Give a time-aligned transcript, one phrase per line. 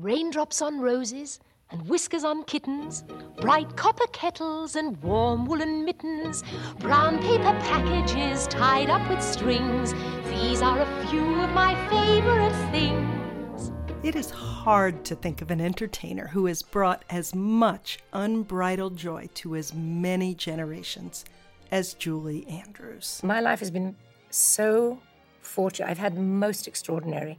[0.00, 3.04] Raindrops on roses and whiskers on kittens,
[3.38, 6.42] bright copper kettles and warm woolen mittens,
[6.78, 9.92] brown paper packages tied up with strings.
[10.30, 13.72] These are a few of my favorite things.
[14.02, 19.28] It is hard to think of an entertainer who has brought as much unbridled joy
[19.34, 21.26] to as many generations
[21.70, 23.20] as Julie Andrews.
[23.22, 23.96] My life has been
[24.30, 24.98] so
[25.42, 25.90] fortunate.
[25.90, 27.38] I've had most extraordinary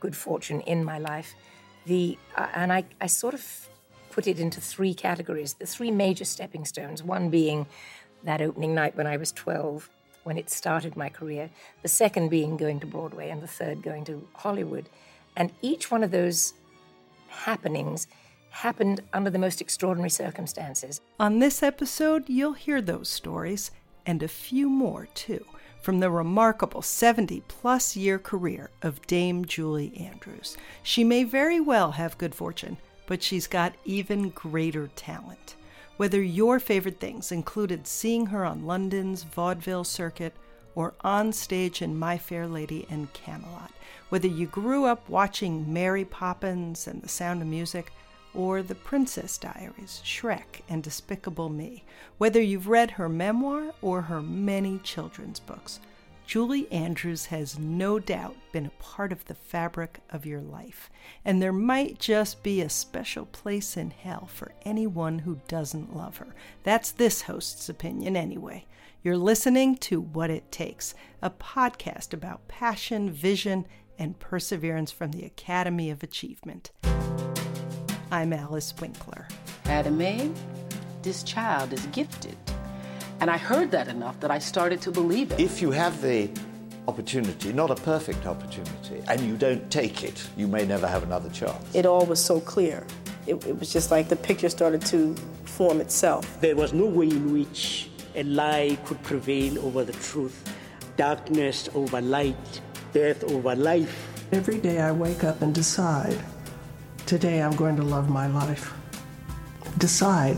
[0.00, 1.34] good fortune in my life.
[1.86, 3.68] The uh, and I, I sort of
[4.10, 5.54] put it into three categories.
[5.54, 7.02] The three major stepping stones.
[7.02, 7.66] One being
[8.24, 9.88] that opening night when I was 12,
[10.24, 11.50] when it started my career.
[11.82, 14.88] The second being going to Broadway, and the third going to Hollywood.
[15.36, 16.54] And each one of those
[17.28, 18.08] happenings
[18.50, 21.00] happened under the most extraordinary circumstances.
[21.18, 23.70] On this episode, you'll hear those stories
[24.04, 25.44] and a few more too
[25.80, 30.56] from the remarkable 70 plus year career of Dame Julie Andrews.
[30.82, 35.56] She may very well have good fortune, but she's got even greater talent.
[35.96, 40.34] Whether your favorite things included seeing her on London's vaudeville circuit
[40.74, 43.72] or on stage in My Fair Lady and Camelot,
[44.08, 47.92] whether you grew up watching Mary Poppins and The Sound of Music,
[48.34, 51.84] or The Princess Diaries, Shrek, and Despicable Me,
[52.18, 55.80] whether you've read her memoir or her many children's books.
[56.26, 60.88] Julie Andrews has no doubt been a part of the fabric of your life,
[61.24, 66.18] and there might just be a special place in hell for anyone who doesn't love
[66.18, 66.32] her.
[66.62, 68.64] That's this host's opinion, anyway.
[69.02, 73.66] You're listening to What It Takes, a podcast about passion, vision,
[73.98, 76.70] and perseverance from the Academy of Achievement.
[78.12, 79.28] I'm Alice Winkler.
[79.66, 80.34] Adam
[81.02, 82.36] this child is gifted.
[83.20, 85.38] And I heard that enough that I started to believe it.
[85.38, 86.28] If you have the
[86.88, 91.30] opportunity, not a perfect opportunity, and you don't take it, you may never have another
[91.30, 91.72] chance.
[91.72, 92.84] It all was so clear.
[93.28, 96.40] It, it was just like the picture started to form itself.
[96.40, 100.52] There was no way in which a lie could prevail over the truth,
[100.96, 102.60] darkness over light,
[102.92, 104.08] death over life.
[104.32, 106.18] Every day I wake up and decide
[107.10, 108.72] Today I'm going to love my life.
[109.78, 110.36] Decide.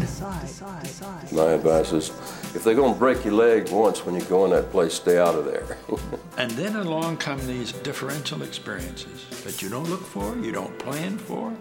[1.31, 2.09] My advice is
[2.55, 5.19] if they're going to break your leg once when you go in that place, stay
[5.19, 5.77] out of there.
[6.39, 11.19] and then along come these differential experiences that you don't look for, you don't plan
[11.19, 11.55] for,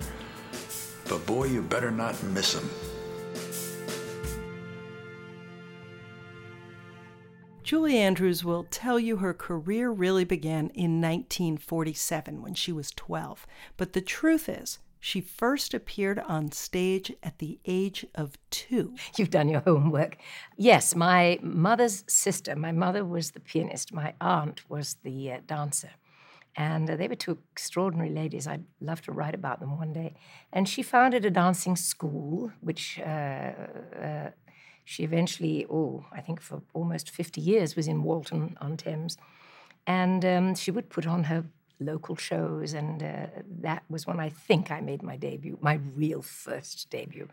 [1.09, 2.69] but boy, you better not miss them.
[7.63, 13.45] Julie Andrews will tell you her career really began in 1947 when she was 12.
[13.75, 18.93] But the truth is, she first appeared on stage at the age of two.
[19.17, 20.17] You've done your homework.
[20.55, 25.89] Yes, my mother's sister, my mother was the pianist, my aunt was the uh, dancer.
[26.55, 28.45] And uh, they were two extraordinary ladies.
[28.45, 30.13] I'd love to write about them one day.
[30.53, 33.53] And she founded a dancing school, which uh,
[34.01, 34.29] uh
[34.83, 39.17] she eventually, oh, I think for almost 50 years, was in Walton on Thames.
[39.87, 41.45] And um, she would put on her
[41.81, 43.27] local shows, and uh,
[43.59, 47.27] that was when I think I made my debut, my real first debut.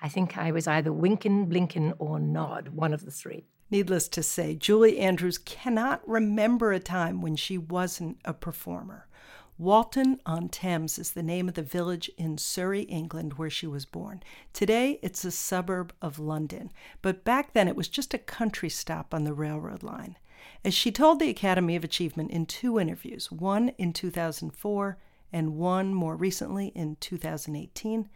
[0.00, 3.44] I think I was either Winkin, Blinkin, or Nod, one of the three.
[3.70, 9.08] Needless to say, Julie Andrews cannot remember a time when she wasn't a performer.
[9.56, 13.86] Walton on Thames is the name of the village in Surrey, England, where she was
[13.86, 14.20] born.
[14.52, 16.72] Today, it's a suburb of London,
[17.02, 20.16] but back then it was just a country stop on the railroad line.
[20.64, 24.96] As she told the Academy of Achievement in two interviews, one in 2004
[25.30, 28.08] and one more recently in 2018,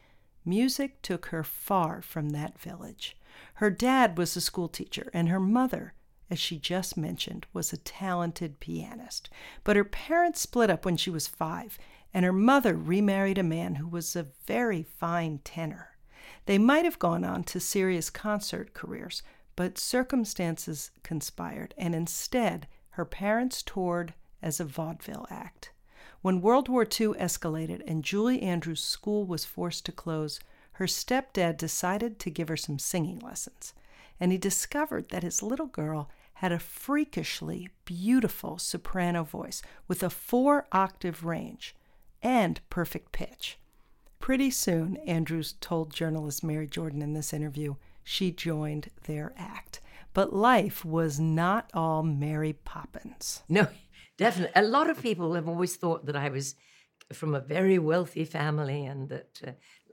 [0.47, 3.19] music took her far from that village.
[3.55, 5.93] Her dad was a schoolteacher, and her mother,
[6.31, 9.29] as she just mentioned, was a talented pianist.
[9.63, 11.79] But her parents split up when she was five,
[12.15, 15.99] and her mother remarried a man who was a very fine tenor.
[16.47, 19.23] They might have gone on to serious concert careers,
[19.59, 25.73] but circumstances conspired, and instead, her parents toured as a vaudeville act.
[26.23, 30.38] When World War II escalated and Julie Andrews' school was forced to close,
[30.75, 33.75] her stepdad decided to give her some singing lessons.
[34.21, 40.11] And he discovered that his little girl had a freakishly beautiful soprano voice with a
[40.11, 41.75] four octave range
[42.23, 43.59] and perfect pitch.
[44.21, 47.75] Pretty soon, Andrews told journalist Mary Jordan in this interview,
[48.08, 49.81] she joined their act.
[50.14, 53.43] But life was not all Mary Poppins.
[53.50, 53.69] No,
[54.16, 54.58] definitely.
[54.58, 56.55] A lot of people have always thought that I was
[57.12, 59.50] from a very wealthy family and that uh,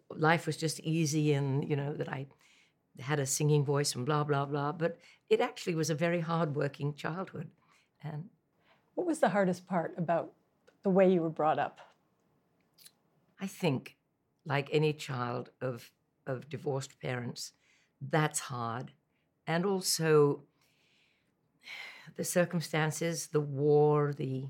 [0.09, 2.27] life was just easy and, you know, that I
[3.00, 4.71] had a singing voice and blah, blah, blah.
[4.71, 4.97] But
[5.29, 7.50] it actually was a very hardworking childhood.
[8.01, 8.29] And
[8.94, 10.31] what was the hardest part about
[10.83, 11.81] the way you were brought up?
[13.41, 13.97] I think
[14.45, 15.91] like any child of
[16.25, 17.51] of divorced parents,
[18.10, 18.92] that's hard,
[19.48, 20.44] and also
[22.16, 24.48] the circumstances, the war, the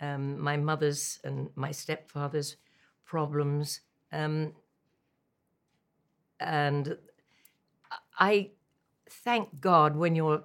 [0.00, 2.56] um, my mother's and my stepfather's
[3.04, 3.80] problems,
[4.12, 4.52] um,
[6.40, 6.96] and
[8.18, 8.50] I
[9.10, 10.44] thank God when you're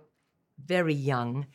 [0.66, 1.48] very young,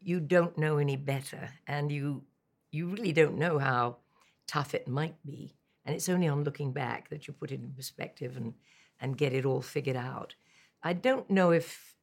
[0.00, 2.24] you don't know any better, and you
[2.70, 3.98] you really don't know how
[4.46, 5.54] tough it might be.
[5.84, 8.54] And it's only on looking back that you put it in perspective and,
[9.00, 10.34] and get it all figured out.
[10.82, 11.96] I don't know if,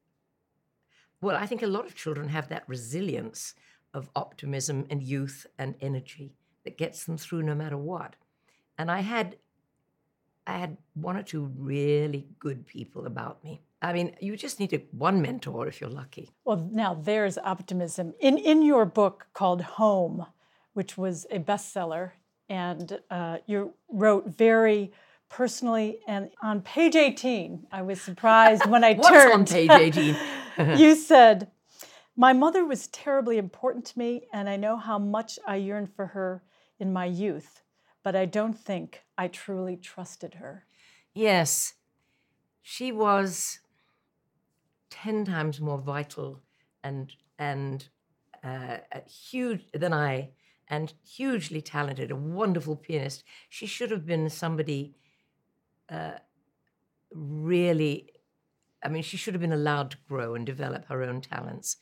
[1.21, 3.55] well, I think a lot of children have that resilience
[3.93, 8.15] of optimism and youth and energy that gets them through no matter what.
[8.77, 9.37] And I had
[10.45, 13.61] I had one or two really good people about me.
[13.81, 16.31] I mean, you just need a, one mentor if you're lucky.
[16.43, 18.13] Well, now there's optimism.
[18.19, 20.25] In in your book called Home,
[20.73, 22.11] which was a bestseller,
[22.49, 24.91] and uh, you wrote very
[25.29, 25.99] personally.
[26.07, 29.33] And on page 18, I was surprised when I What's turned.
[29.33, 30.15] on page 18?
[30.77, 31.51] you said,
[32.15, 36.07] My mother was terribly important to me, and I know how much I yearned for
[36.07, 36.43] her
[36.79, 37.61] in my youth,
[38.03, 40.65] but I don't think I truly trusted her.
[41.13, 41.73] Yes,
[42.61, 43.59] she was
[44.89, 46.41] 10 times more vital
[46.83, 47.87] and, and
[48.43, 48.77] uh,
[49.07, 50.31] huge than I
[50.67, 53.23] and hugely talented, a wonderful pianist.
[53.49, 54.95] She should have been somebody
[57.12, 58.09] really,
[58.83, 61.77] I mean, she should have been allowed to grow and develop her own talents.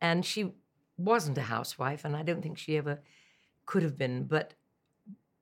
[0.00, 0.52] And she
[0.96, 3.00] wasn't a housewife, and I don't think she ever
[3.64, 4.24] could have been.
[4.24, 4.54] But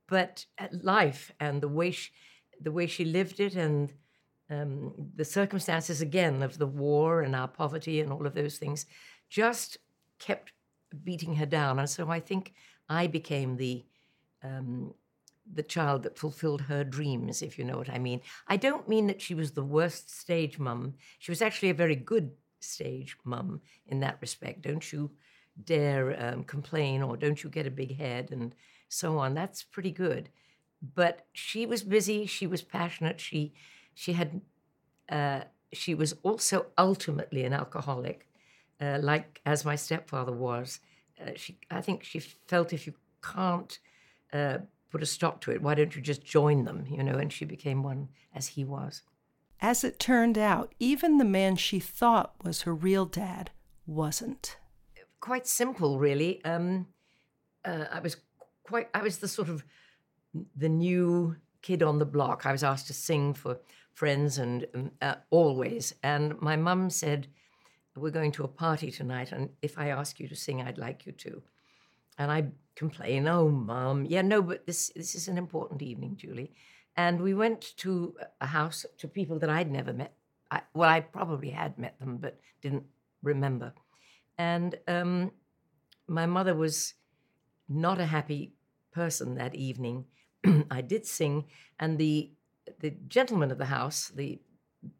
[0.07, 2.11] but life and the way she,
[2.61, 3.93] the way she lived it, and
[4.51, 8.87] um, the circumstances again of the war and our poverty and all of those things,
[9.29, 9.79] just
[10.19, 10.53] kept
[11.03, 11.79] beating her down.
[11.79, 12.53] And so I think
[12.89, 13.85] I became the
[14.43, 14.95] um,
[15.53, 18.21] the child that fulfilled her dreams, if you know what I mean.
[18.49, 20.95] I don't mean that she was the worst stage mum.
[21.19, 24.63] She was actually a very good stage mum in that respect.
[24.63, 25.11] Don't you
[25.63, 28.55] dare um, complain or don't you get a big head and
[28.89, 29.35] so on.
[29.35, 30.31] That's pretty good.
[30.95, 32.27] But she was busy.
[32.27, 33.21] She was passionate.
[33.21, 33.55] She
[33.95, 34.41] she had
[35.09, 35.43] uh,
[35.73, 38.27] she was also ultimately an alcoholic,
[38.81, 40.81] uh, like as my stepfather was.
[41.21, 43.79] Uh, she, I think she felt if you can't
[44.33, 44.59] uh,
[44.95, 47.19] put a stop to it, why don't you just join them, you know?
[47.19, 49.03] And she became one as he was.
[49.61, 53.51] As it turned out, even the man she thought was her real dad
[53.89, 54.57] wasn't.
[55.19, 56.45] Quite simple, really.
[56.45, 56.87] Um,
[57.65, 58.19] uh, I was
[58.63, 58.89] quite.
[58.95, 59.65] I was the sort of
[60.55, 62.47] the new kid on the block.
[62.47, 63.59] I was asked to sing for
[63.95, 65.93] friends and um, uh, always.
[66.05, 67.27] And my mum said,
[67.97, 71.05] we're going to a party tonight, and if I ask you to sing, I'd like
[71.05, 71.43] you to.
[72.17, 76.53] And I complain, oh, mum, yeah, no, but this this is an important evening, Julie.
[76.97, 80.15] And we went to a house to people that I'd never met.
[80.51, 82.85] I, well, I probably had met them, but didn't
[83.23, 83.73] remember.
[84.39, 85.33] And um,
[86.07, 86.95] my mother was
[87.69, 88.53] not a happy
[88.93, 90.05] person that evening.
[90.71, 91.45] I did sing,
[91.81, 92.31] and the
[92.81, 94.41] the gentleman of the house, the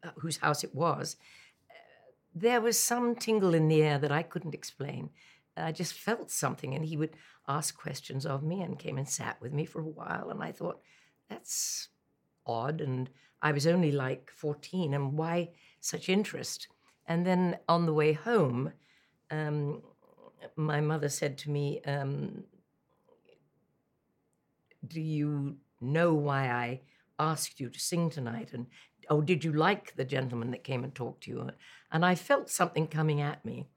[0.03, 1.15] uh, whose house it was,
[2.33, 5.09] there was some tingle in the air that I couldn't explain.
[5.57, 7.15] I just felt something, and he would
[7.47, 10.29] ask questions of me and came and sat with me for a while.
[10.29, 10.81] And I thought,
[11.29, 11.89] that's
[12.45, 12.81] odd.
[12.81, 13.09] And
[13.41, 16.67] I was only like 14, and why such interest?
[17.07, 18.73] And then on the way home,
[19.29, 19.81] um,
[20.55, 22.43] my mother said to me, um,
[24.87, 26.81] Do you know why I
[27.19, 28.49] asked you to sing tonight?
[28.53, 28.67] And
[29.09, 31.49] oh, did you like the gentleman that came and talked to you?
[31.91, 33.67] And I felt something coming at me.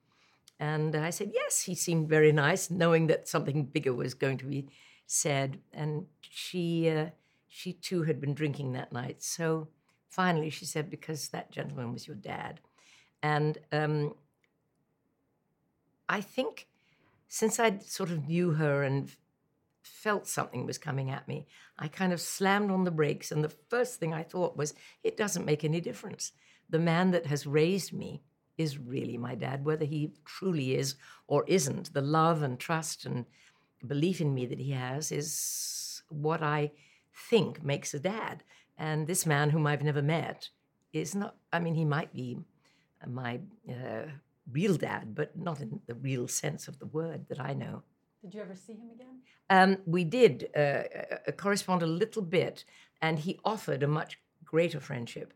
[0.60, 4.46] And I said, yes, he seemed very nice, knowing that something bigger was going to
[4.46, 4.68] be
[5.06, 5.60] said.
[5.72, 7.06] And she, uh,
[7.48, 9.22] she too had been drinking that night.
[9.22, 9.68] So
[10.08, 12.60] finally she said, because that gentleman was your dad.
[13.22, 14.14] And um,
[16.08, 16.66] I think
[17.28, 19.10] since I sort of knew her and
[19.82, 21.46] felt something was coming at me,
[21.78, 23.30] I kind of slammed on the brakes.
[23.30, 24.74] And the first thing I thought was,
[25.04, 26.32] it doesn't make any difference.
[26.68, 28.22] The man that has raised me
[28.58, 30.96] is really my dad, whether he truly is
[31.26, 31.94] or isn't.
[31.94, 33.24] The love and trust and
[33.86, 36.72] belief in me that he has is what I
[37.30, 38.42] think makes a dad.
[38.76, 40.50] And this man, whom I've never met,
[40.92, 42.38] is not, I mean, he might be
[43.06, 44.06] my uh,
[44.52, 47.82] real dad, but not in the real sense of the word that I know.
[48.22, 49.20] Did you ever see him again?
[49.50, 50.82] Um, we did uh,
[51.36, 52.64] correspond a little bit,
[53.00, 55.32] and he offered a much greater friendship.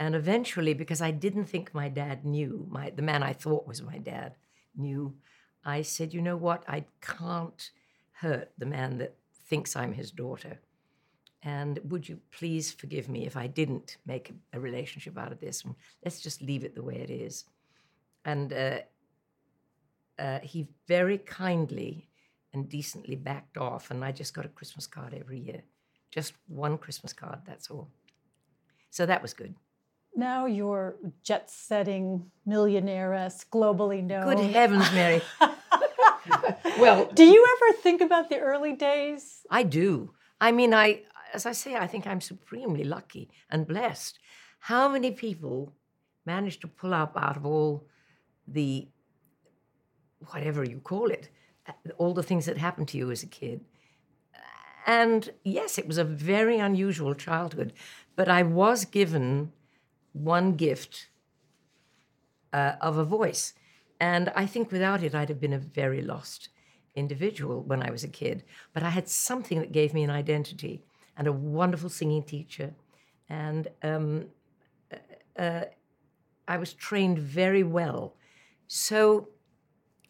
[0.00, 3.82] And eventually, because I didn't think my dad knew, my, the man I thought was
[3.82, 4.34] my dad
[4.74, 5.14] knew,
[5.62, 6.64] I said, you know what?
[6.66, 7.70] I can't
[8.12, 9.14] hurt the man that
[9.46, 10.58] thinks I'm his daughter.
[11.42, 15.64] And would you please forgive me if I didn't make a, relationship out of this?
[15.64, 17.44] And let's just leave it the way it is.
[18.24, 18.78] And uh,
[20.18, 22.08] uh, he very kindly
[22.54, 25.62] and decently backed off, and I just got a Christmas card every year.
[26.10, 27.88] Just one Christmas card, that's all.
[28.88, 29.54] So that was good.
[30.14, 34.24] Now you're jet setting millionairess, globally known.
[34.36, 35.22] Good heavens, Mary.
[36.78, 39.46] well, do you ever think about the early days?
[39.50, 40.12] I do.
[40.40, 41.02] I mean, I,
[41.32, 44.18] as I say, I think I'm supremely lucky and blessed.
[44.58, 45.72] How many people
[46.26, 47.86] manage to pull up out of all
[48.48, 48.88] the,
[50.30, 51.30] whatever you call it,
[51.68, 53.64] uh, all the things that happened to you as a kid?
[54.86, 57.72] And yes, it was a very unusual childhood,
[58.16, 59.52] but I was given
[60.12, 61.08] one gift
[62.52, 63.54] uh, of a voice.
[64.00, 66.48] And I think without it, I'd have been a very lost
[66.94, 68.44] individual when I was a kid.
[68.72, 70.82] But I had something that gave me an identity
[71.16, 72.74] and a wonderful singing teacher.
[73.28, 74.26] And um,
[74.92, 75.64] uh, uh
[76.48, 78.16] I was trained very well.
[78.66, 79.28] So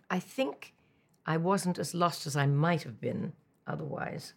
[0.09, 0.73] I think
[1.27, 3.35] I wasn't as lost as I might have been
[3.67, 4.33] otherwise.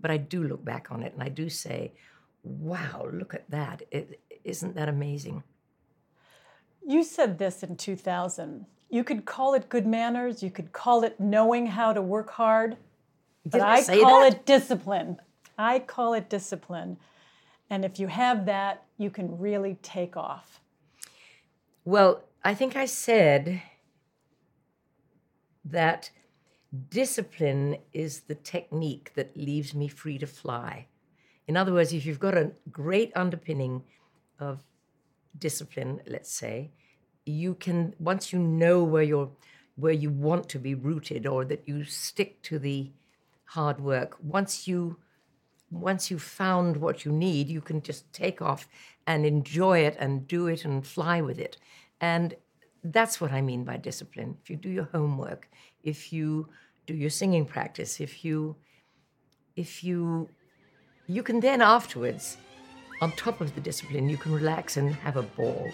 [0.00, 1.92] But I do look back on it and I do say,
[2.42, 3.82] wow, look at that.
[3.90, 5.42] It, isn't that amazing?
[6.86, 8.66] You said this in 2000.
[8.90, 12.78] You could call it good manners, you could call it knowing how to work hard,
[13.44, 14.32] but I, I call that?
[14.32, 15.18] it discipline.
[15.58, 16.96] I call it discipline.
[17.68, 20.60] And if you have that, you can really take off.
[21.84, 23.60] Well, I think I said
[25.64, 26.10] that
[26.88, 30.86] discipline is the technique that leaves me free to fly.
[31.46, 33.82] In other words, if you've got a great underpinning
[34.38, 34.62] of
[35.38, 36.70] discipline, let's say,
[37.24, 39.30] you can once you know where you're
[39.76, 42.90] where you want to be rooted or that you stick to the
[43.44, 44.96] hard work, once you
[45.70, 48.68] once you've found what you need, you can just take off
[49.06, 51.58] and enjoy it and do it and fly with it.
[52.00, 52.34] And
[52.82, 54.36] that's what I mean by discipline.
[54.42, 55.48] If you do your homework,
[55.82, 56.48] if you
[56.86, 58.56] do your singing practice, if you
[59.56, 60.30] if you
[61.06, 62.36] you can then afterwards,
[63.00, 65.70] on top of the discipline, you can relax and have a ball.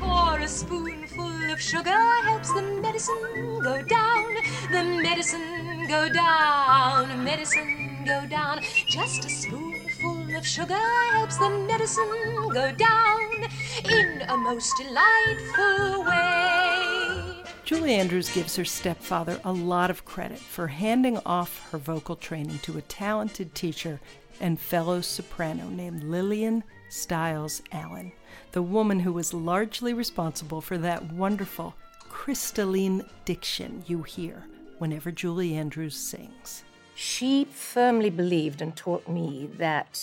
[0.00, 1.90] For a spoonful of sugar
[2.24, 4.34] helps the medicine go down,
[4.70, 8.60] the medicine go down, medicine go down.
[8.86, 10.74] Just a spoonful of sugar
[11.12, 13.48] helps the medicine go down
[13.90, 17.42] in a most delightful way.
[17.64, 22.60] Julie Andrews gives her stepfather a lot of credit for handing off her vocal training
[22.60, 24.00] to a talented teacher
[24.40, 28.12] and fellow soprano named Lillian Stiles Allen,
[28.52, 31.74] the woman who was largely responsible for that wonderful
[32.08, 34.44] crystalline diction you hear
[34.78, 36.62] whenever Julie Andrews sings.
[36.94, 40.00] She firmly believed and taught me that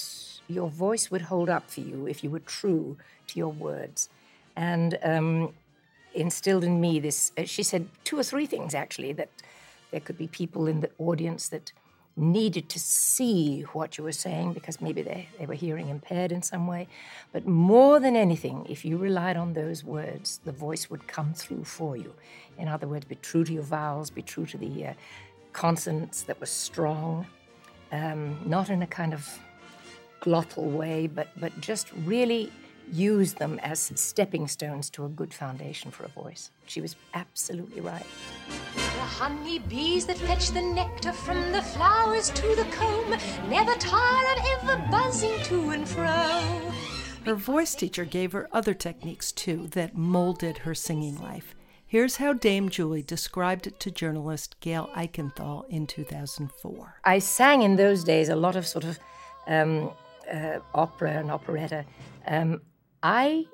[0.48, 2.98] your voice would hold up for you if you were true
[3.28, 4.10] to your words.
[4.56, 5.54] And um,
[6.13, 9.30] instilled in me this, uh, she said two or three things actually, that
[9.92, 11.72] there could be people in the audience that
[12.15, 16.41] needed to see what you were saying because maybe they, they were hearing impaired in
[16.41, 16.88] some way.
[17.32, 21.63] But more than anything, if you relied on those words, the voice would come through
[21.63, 22.13] for you.
[22.58, 24.93] In other words, be true to your vowels, be true to the uh,
[25.53, 27.25] consonants that were strong,
[27.91, 29.39] um, not in a kind of
[30.22, 32.51] glottal way, but, but just really
[32.94, 36.52] use them as stepping stones to a good foundation for a voice.
[36.68, 38.06] She was absolutely right.
[38.76, 43.10] The honey bees that fetch the nectar from the flowers to the comb
[43.50, 46.72] never tire of ever buzzing to and fro.
[47.26, 51.56] Her voice teacher gave her other techniques too that molded her singing life.
[51.86, 57.00] Here's how Dame Julie described it to journalist Gail Eichenthal in 2004.
[57.04, 59.00] I sang in those days a lot of sort of
[59.48, 59.92] um,
[60.32, 61.86] uh, opera and operetta.
[62.28, 62.62] Um,
[63.04, 63.46] I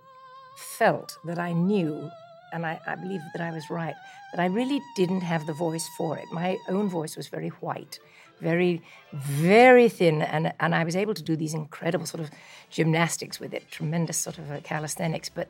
[0.55, 2.09] felt that I knew,
[2.53, 3.95] and I, I believe that I was right,
[4.31, 6.25] that I really didn't have the voice for it.
[6.31, 7.99] My own voice was very white,
[8.39, 12.29] very, very thin, and, and I was able to do these incredible sort of
[12.69, 15.49] gymnastics with it, tremendous sort of uh, calisthenics, but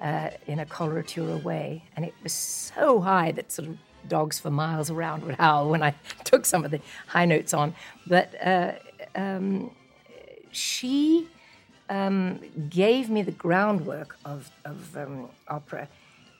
[0.00, 1.84] uh, in a coloratura way.
[1.96, 3.76] And it was so high that sort of
[4.08, 7.74] dogs for miles around would howl when I took some of the high notes on.
[8.06, 8.72] But uh,
[9.16, 9.72] um,
[10.52, 11.28] she
[11.90, 12.38] um,
[12.70, 15.88] gave me the groundwork of, of um, opera.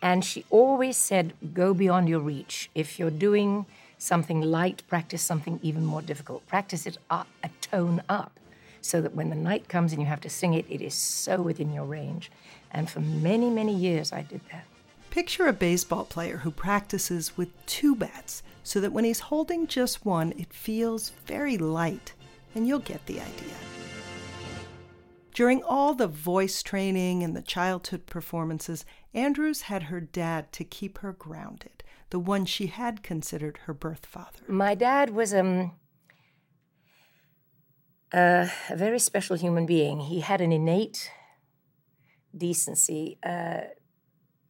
[0.00, 2.70] And she always said, go beyond your reach.
[2.74, 3.66] If you're doing
[3.98, 6.46] something light, practice something even more difficult.
[6.46, 7.24] Practice it a
[7.60, 8.40] tone up
[8.80, 11.42] so that when the night comes and you have to sing it, it is so
[11.42, 12.30] within your range.
[12.70, 14.64] And for many, many years, I did that.
[15.10, 20.06] Picture a baseball player who practices with two bats so that when he's holding just
[20.06, 22.14] one, it feels very light
[22.54, 23.79] and you'll get the idea.
[25.32, 28.84] During all the voice training and the childhood performances,
[29.14, 34.06] Andrews had her dad to keep her grounded, the one she had considered her birth
[34.06, 34.40] father.
[34.48, 35.72] My dad was um,
[38.12, 40.00] a very special human being.
[40.00, 41.10] He had an innate
[42.36, 43.18] decency.
[43.22, 43.60] Uh,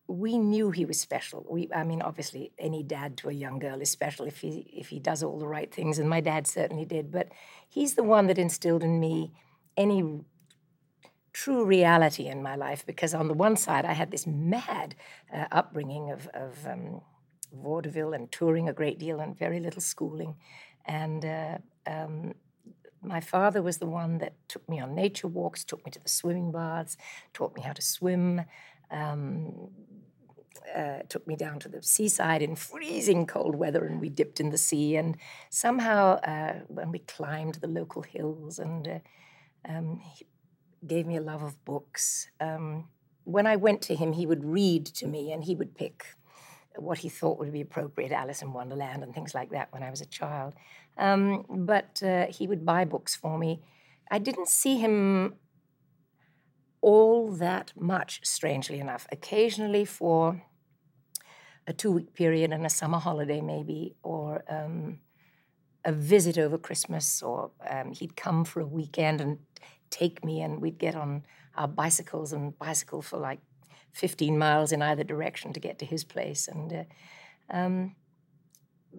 [0.07, 1.47] we knew he was special.
[1.49, 4.89] We, I mean, obviously, any dad to a young girl is special if he if
[4.89, 7.13] he does all the right things, and my dad certainly did.
[7.13, 7.29] But
[7.69, 9.33] he's the one that instilled in me
[9.77, 10.21] any
[11.33, 14.95] true reality in my life because on the one side I had this mad
[15.33, 17.01] uh, upbringing of, of um,
[17.53, 20.37] vaudeville and touring a great deal and very little schooling,
[20.85, 22.35] and uh, um,
[23.03, 26.09] my father was the one that took me on nature walks, took me to the
[26.09, 26.97] swimming baths,
[27.33, 28.43] taught me how to swim.
[28.91, 29.71] Um,
[30.77, 34.51] uh, took me down to the seaside in freezing cold weather, and we dipped in
[34.51, 34.95] the sea.
[34.95, 35.17] And
[35.49, 38.99] somehow, uh, when we climbed the local hills, and uh,
[39.69, 40.27] um, he
[40.87, 42.31] gave me a love of books.
[42.41, 42.89] Um,
[43.25, 46.07] when I went to him, he would read to me, and he would pick
[46.77, 49.91] what he thought would be appropriate, Alice in Wonderland and things like that when I
[49.91, 50.55] was a child.
[50.97, 53.61] Um, but uh, he would buy books for me.
[54.11, 55.35] I didn't see him
[56.81, 59.07] all that much, strangely enough.
[59.13, 60.43] Occasionally for
[61.67, 64.99] a two week period and a summer holiday, maybe, or um,
[65.85, 69.39] a visit over Christmas, or um, he'd come for a weekend and
[69.91, 71.25] take me, and we'd get on
[71.57, 73.41] our bicycles and bicycle for like
[73.93, 76.49] 15 miles in either direction to get to his place.
[76.49, 76.85] And uh,
[77.51, 77.97] um,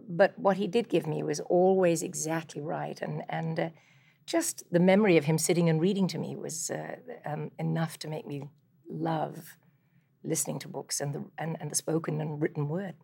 [0.08, 3.70] but what he did give me was always exactly right, and and uh,
[4.26, 6.96] just the memory of him sitting and reading to me was uh,
[7.26, 8.44] um, enough to make me
[8.90, 9.58] love
[10.24, 12.96] listening to books and the and, and the spoken and written word.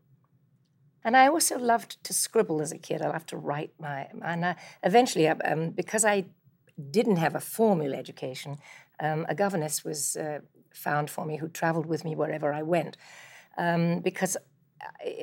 [1.03, 3.01] And I also loved to scribble as a kid.
[3.01, 4.53] I loved to write my and uh,
[4.83, 6.25] eventually, um, because I
[6.91, 8.57] didn't have a formal education,
[8.99, 10.39] um, a governess was uh,
[10.73, 12.97] found for me who traveled with me wherever I went.
[13.57, 14.37] Um, because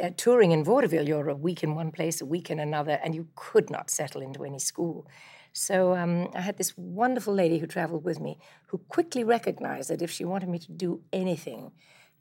[0.03, 3.15] uh, touring in vaudeville, you're a week in one place, a week in another, and
[3.15, 5.07] you could not settle into any school.
[5.53, 10.03] So um, I had this wonderful lady who traveled with me who quickly recognized that
[10.03, 11.71] if she wanted me to do anything,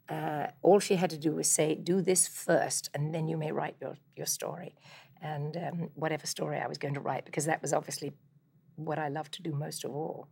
[0.08, 3.50] uh, all she had to do was say, "Do this first, and then you may
[3.50, 4.76] write your your story."
[5.20, 8.12] And um, whatever story I was going to write, because that was obviously
[8.76, 10.28] what I love to do most of all.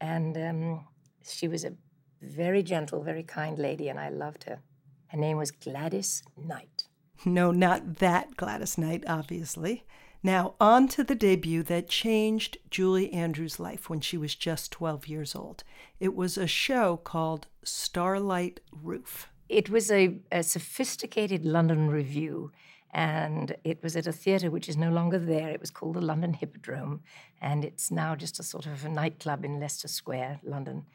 [0.00, 0.86] And um,
[1.22, 1.74] she was a
[2.22, 4.60] very gentle, very kind lady, and I loved her.
[5.08, 6.88] Her name was Gladys Knight.
[7.24, 9.84] No, not that Gladys Knight, obviously.
[10.22, 15.08] Now, on to the debut that changed Julie Andrews' life when she was just 12
[15.08, 15.64] years old.
[15.98, 19.28] It was a show called Starlight Roof.
[19.48, 22.50] It was a, a sophisticated London revue,
[22.92, 25.48] and it was at a theatre which is no longer there.
[25.50, 27.00] It was called the London Hippodrome,
[27.40, 30.86] and it's now just a sort of a nightclub in Leicester Square, London.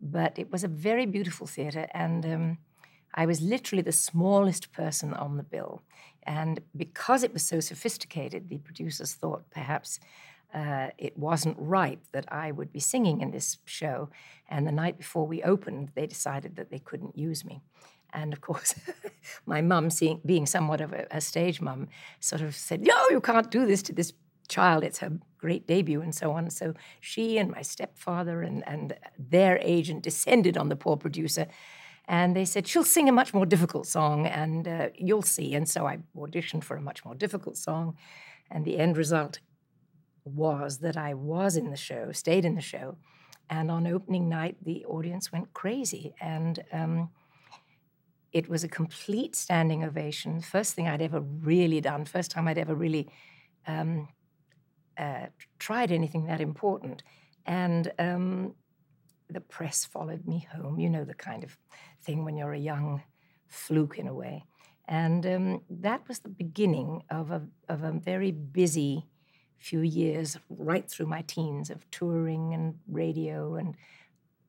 [0.00, 2.58] But it was a very beautiful theatre, and um,
[3.14, 5.82] I was literally the smallest person on the bill.
[6.24, 10.00] And because it was so sophisticated, the producers thought perhaps
[10.52, 14.08] uh, it wasn't right that I would be singing in this show.
[14.48, 17.60] And the night before we opened, they decided that they couldn't use me.
[18.14, 18.74] And of course,
[19.46, 19.90] my mum,
[20.24, 21.88] being somewhat of a, a stage mum,
[22.20, 24.12] sort of said, No, you can't do this to this
[24.48, 24.84] child.
[24.84, 26.48] It's her great debut, and so on.
[26.50, 31.46] So she and my stepfather and, and their agent descended on the poor producer
[32.06, 35.54] and they said, she'll sing a much more difficult song and uh, you'll see.
[35.54, 37.96] And so I auditioned for a much more difficult song.
[38.50, 39.40] And the end result
[40.24, 42.98] was that I was in the show, stayed in the show.
[43.48, 46.14] And on opening night, the audience went crazy.
[46.20, 47.10] And um,
[48.34, 50.40] it was a complete standing ovation.
[50.40, 53.08] First thing I'd ever really done, first time I'd ever really
[53.66, 54.08] um,
[54.98, 55.26] uh,
[55.60, 57.04] tried anything that important.
[57.46, 58.54] And um,
[59.30, 60.80] the press followed me home.
[60.80, 61.56] You know the kind of
[62.02, 63.04] thing when you're a young
[63.46, 64.44] fluke in a way.
[64.88, 69.06] And um, that was the beginning of a, of a very busy
[69.58, 73.76] few years, right through my teens, of touring and radio and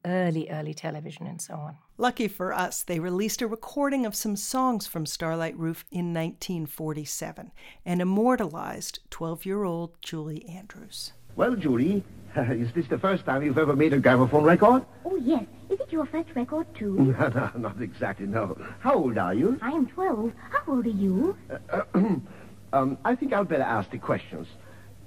[0.05, 1.77] early, early television and so on.
[1.97, 7.51] Lucky for us, they released a recording of some songs from Starlight Roof in 1947
[7.85, 11.13] and immortalized 12 year old Julie Andrews.
[11.35, 12.03] Well, Julie,
[12.35, 14.85] is this the first time you've ever made a gramophone record?
[15.03, 15.43] Oh, yes.
[15.69, 16.95] Is it your first record, too?
[17.19, 18.57] no, no, not exactly, no.
[18.79, 19.57] How old are you?
[19.61, 20.31] I am 12.
[20.51, 21.35] How old are you?
[21.73, 21.81] Uh,
[22.73, 24.47] um, I think I'll better ask the questions.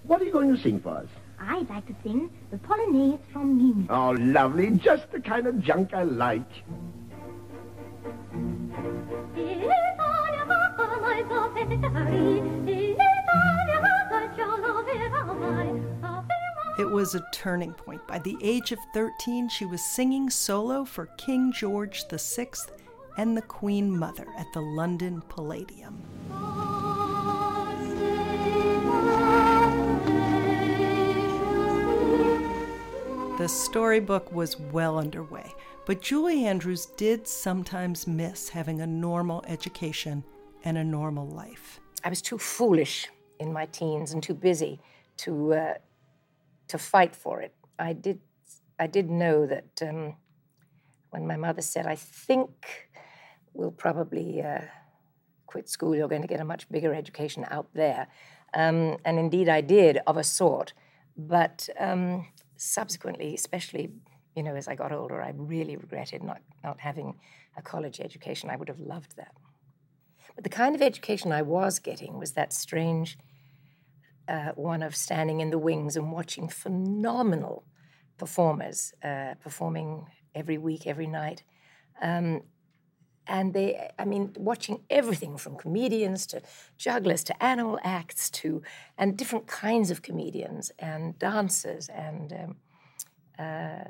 [0.03, 1.09] What are you going to sing for us?
[1.41, 3.87] I'd like to sing the Polonaise from Mignon.
[3.91, 4.71] Oh, lovely.
[4.71, 6.51] Just the kind of junk I like.
[16.79, 18.07] it was a turning point.
[18.07, 22.49] By the age of 13, she was singing solo for King George VI
[23.19, 26.18] and the Queen Mother at the London Palladium.
[33.49, 35.55] The storybook was well underway,
[35.87, 40.23] but Julie Andrews did sometimes miss having a normal education
[40.65, 41.81] and a normal life.
[42.05, 43.09] I was too foolish
[43.41, 44.79] in my teens and too busy
[45.25, 45.75] to uh,
[46.67, 47.55] to fight for it.
[47.79, 48.21] I did
[48.79, 50.17] I did know that um,
[51.09, 52.51] when my mother said, "I think
[53.55, 54.67] we'll probably uh,
[55.47, 55.97] quit school.
[55.97, 58.09] You're going to get a much bigger education out there,"
[58.53, 60.75] um, and indeed I did, of a sort.
[61.17, 62.27] But um,
[62.59, 63.93] subsequently, especially
[64.39, 67.19] you know, as I got older, I really regretted not, not having
[67.57, 68.51] a college education.
[68.51, 69.35] I would have loved that.
[70.37, 73.19] But the kind of education I was getting was that strange
[74.29, 77.65] uh, one of standing in the wings and watching phenomenal
[78.17, 81.43] performers uh, performing every week, every night.
[82.01, 82.43] Um,
[83.29, 86.43] and they, I mean, watching everything from comedians to
[86.77, 88.63] jugglers to animal acts to,
[88.97, 91.89] and different kinds of comedians and dancers.
[91.89, 92.57] And um,
[93.39, 93.85] uh,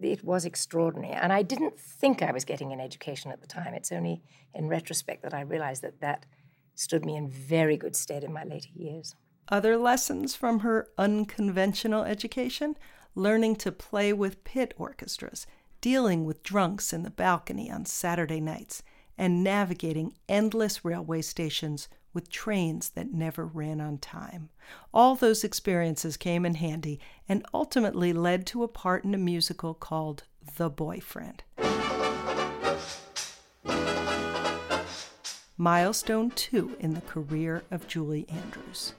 [0.00, 1.14] it was extraordinary.
[1.14, 3.74] And I didn't think I was getting an education at the time.
[3.74, 4.22] It's only
[4.54, 6.26] in retrospect that I realized that that
[6.74, 9.14] stood me in very good stead in my later years.
[9.48, 12.76] Other lessons from her unconventional education
[13.14, 15.46] learning to play with pit orchestras
[15.82, 18.82] dealing with drunks in the balcony on Saturday nights,
[19.18, 24.48] and navigating endless railway stations with trains that never ran on time.
[24.94, 29.74] All those experiences came in handy and ultimately led to a part in a musical
[29.74, 30.22] called
[30.56, 31.42] The Boyfriend.
[35.58, 38.94] Milestone 2 in the career of Julie Andrews.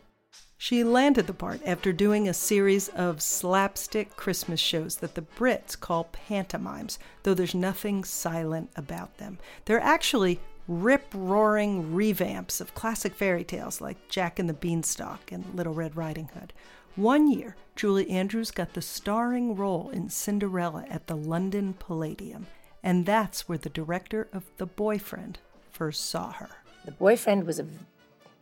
[0.63, 5.77] She landed the part after doing a series of slapstick Christmas shows that the Brits
[5.77, 9.39] call pantomimes, though there's nothing silent about them.
[9.65, 15.53] They're actually rip roaring revamps of classic fairy tales like Jack and the Beanstalk and
[15.53, 16.53] Little Red Riding Hood.
[16.95, 22.47] One year, Julie Andrews got the starring role in Cinderella at the London Palladium,
[22.81, 25.39] and that's where the director of The Boyfriend
[25.71, 26.51] first saw her.
[26.85, 27.67] The Boyfriend was a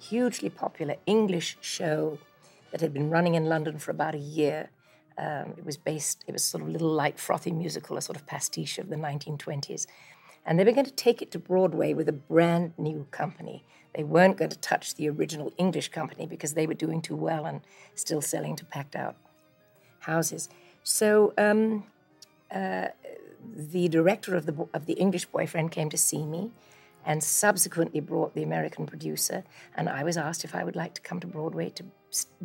[0.02, 2.18] hugely popular English show
[2.72, 4.70] that had been running in London for about a year.
[5.18, 8.16] Um, it was based, it was sort of a little light, frothy musical, a sort
[8.16, 9.86] of pastiche of the 1920s.
[10.46, 13.64] And they were going to take it to Broadway with a brand new company.
[13.94, 17.46] They weren't going to touch the original English company because they were doing too well
[17.46, 17.62] and
[17.94, 19.16] still selling to packed out
[20.00, 20.50] houses.
[20.84, 21.84] So um,
[22.50, 22.88] uh,
[23.56, 26.52] the director of the, of the English boyfriend came to see me
[27.06, 29.44] and subsequently brought the American producer.
[29.76, 31.84] And I was asked if I would like to come to Broadway to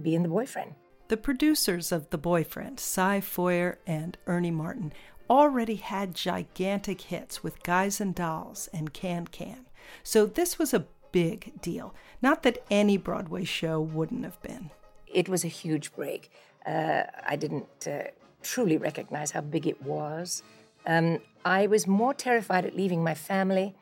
[0.01, 0.75] be in The Boyfriend.
[1.09, 4.93] The producers of The Boyfriend, Cy Feuer and Ernie Martin,
[5.29, 9.67] already had gigantic hits with Guys and Dolls and Can Can.
[10.03, 11.95] So this was a big deal.
[12.21, 14.71] Not that any Broadway show wouldn't have been.
[15.07, 16.31] It was a huge break.
[16.65, 18.11] Uh, I didn't uh,
[18.43, 20.43] truly recognize how big it was.
[20.87, 23.75] Um, I was more terrified at leaving my family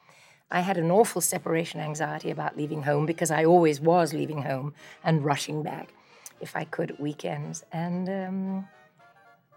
[0.50, 4.74] I had an awful separation anxiety about leaving home because I always was leaving home
[5.02, 5.92] and rushing back
[6.40, 7.64] if I could at weekends.
[7.72, 8.68] And um,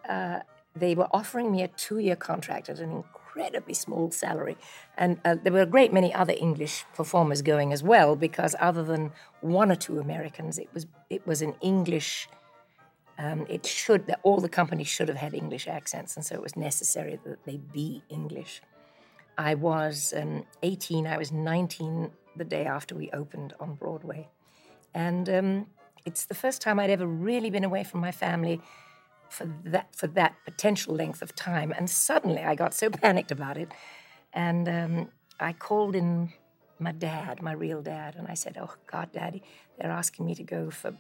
[0.07, 0.39] uh,
[0.75, 4.57] they were offering me a two year contract at an incredibly small salary.
[4.97, 8.83] And uh, there were a great many other English performers going as well because, other
[8.83, 12.27] than one or two Americans, it was, it was an English.
[13.19, 16.55] Um, it should all the companies should have had English accents, and so it was
[16.55, 18.61] necessary that they be English.
[19.37, 24.29] I was um, 18, I was 19 the day after we opened on Broadway.
[24.93, 25.67] And um,
[26.05, 28.61] it's the first time I'd ever really been away from my family
[29.29, 31.73] for that, for that potential length of time.
[31.77, 33.71] And suddenly I got so panicked about it.
[34.33, 36.33] And um, I called in
[36.79, 39.43] my dad, my real dad, and I said, Oh, God, Daddy,
[39.77, 40.93] they're asking me to go for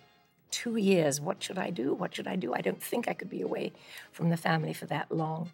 [0.51, 1.21] two years.
[1.21, 1.93] What should I do?
[1.93, 2.53] What should I do?
[2.53, 3.73] I don't think I could be away
[4.11, 5.51] from the family for that long.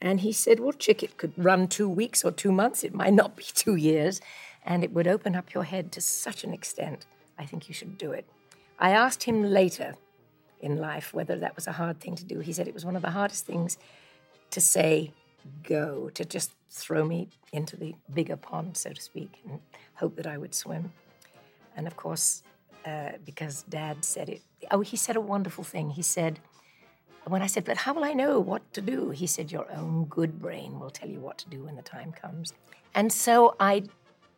[0.00, 2.84] And he said, Well, Chick, it could run two weeks or two months.
[2.84, 4.20] It might not be two years.
[4.64, 7.06] And it would open up your head to such an extent.
[7.38, 8.28] I think you should do it.
[8.78, 9.96] I asked him later
[10.60, 12.40] in life whether that was a hard thing to do.
[12.40, 13.78] He said it was one of the hardest things
[14.50, 15.12] to say
[15.62, 19.60] go, to just throw me into the bigger pond, so to speak, and
[19.94, 20.92] hope that I would swim.
[21.76, 22.42] And of course,
[22.84, 25.90] uh, because dad said it, oh, he said a wonderful thing.
[25.90, 26.40] He said,
[27.28, 29.10] when I said, But how will I know what to do?
[29.10, 32.12] He said, Your own good brain will tell you what to do when the time
[32.12, 32.52] comes.
[32.94, 33.84] And so I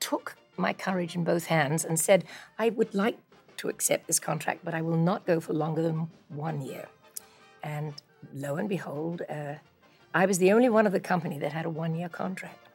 [0.00, 2.24] took my courage in both hands and said,
[2.58, 3.18] I would like
[3.58, 6.88] to accept this contract, but I will not go for longer than one year.
[7.62, 7.94] And
[8.34, 9.54] lo and behold, uh,
[10.14, 12.68] I was the only one of the company that had a one year contract.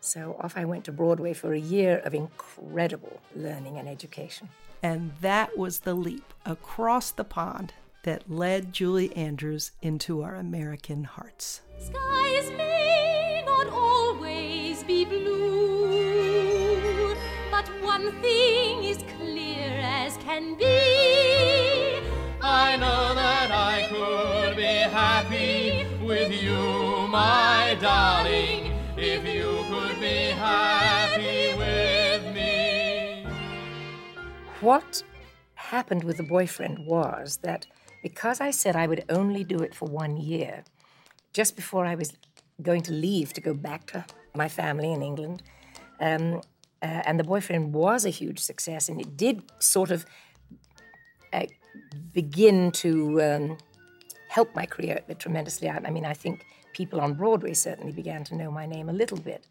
[0.00, 4.48] So off I went to Broadway for a year of incredible learning and education.
[4.82, 11.04] And that was the leap across the pond that led Julie Andrews into our American
[11.04, 11.60] hearts.
[11.78, 16.36] Skies may not always be blue,
[17.50, 21.98] but one thing is clear as can be.
[22.40, 30.30] I know that I could be happy with you, my darling, if you could be
[30.30, 33.26] happy with me.
[34.60, 35.02] What
[35.54, 37.66] happened with the boyfriend was that
[38.08, 40.54] because I said I would only do it for one year,
[41.38, 42.08] just before I was
[42.68, 45.42] going to leave to go back to my family in England,
[46.00, 46.24] um,
[46.86, 50.06] uh, and the boyfriend was a huge success, and it did sort of
[51.32, 51.46] uh,
[52.20, 52.90] begin to
[53.28, 53.58] um,
[54.28, 55.68] help my career tremendously.
[55.68, 56.36] I, I mean, I think
[56.72, 59.42] people on Broadway certainly began to know my name a little bit.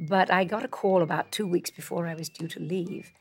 [0.00, 3.12] But I got a call about two weeks before I was due to leave.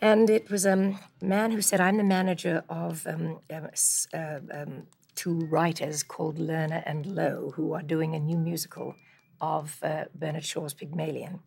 [0.00, 5.40] And it was a man who said, I'm the manager of um, uh, um, two
[5.50, 8.94] writers called Lerner and Loewe, who are doing a new musical
[9.40, 11.40] of uh, Bernard Shaw's Pygmalion.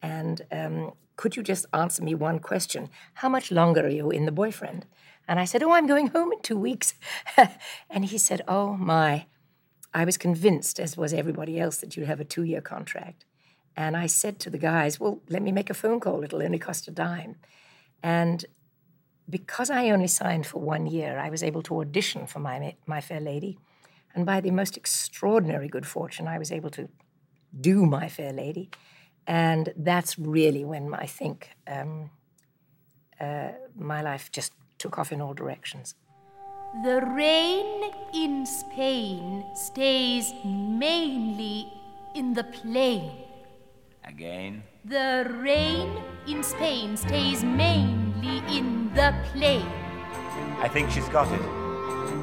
[0.00, 2.88] And um, could you just answer me one question?
[3.14, 4.86] How much longer are you in The Boyfriend?
[5.26, 6.94] And I said, Oh, I'm going home in two weeks.
[7.90, 9.26] and he said, Oh, my.
[9.94, 13.24] I was convinced, as was everybody else, that you'd have a two year contract.
[13.76, 16.22] And I said to the guys, Well, let me make a phone call.
[16.22, 17.36] It'll only cost a dime.
[18.02, 18.44] And
[19.28, 23.00] because I only signed for one year, I was able to audition for my, my
[23.00, 23.58] Fair Lady.
[24.14, 26.88] And by the most extraordinary good fortune, I was able to
[27.58, 28.70] do My Fair Lady.
[29.26, 32.10] And that's really when I think um,
[33.20, 35.94] uh, my life just took off in all directions.
[36.84, 41.72] The rain in Spain stays mainly
[42.14, 43.12] in the plain.
[44.04, 44.62] Again?
[44.84, 47.91] The rain in Spain stays mainly
[48.22, 49.66] in the plain.
[50.60, 51.40] I think she's got it.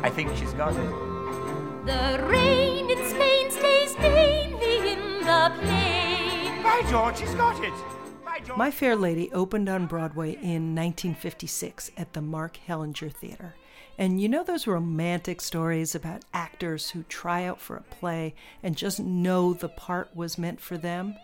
[0.04, 1.86] I think she's got it.
[1.86, 6.64] The rain in Spain stays mainly in the plain.
[6.64, 7.74] By George, she's got it.
[8.56, 13.56] My Fair Lady opened on Broadway in 1956 at the Mark Hellinger Theater.
[13.98, 18.34] And you know those romantic stories about actors who try out for a play
[18.64, 21.16] and just know the part was meant for them?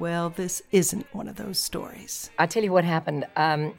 [0.00, 2.30] Well, this isn't one of those stories.
[2.38, 3.26] I'll tell you what happened.
[3.36, 3.74] Um,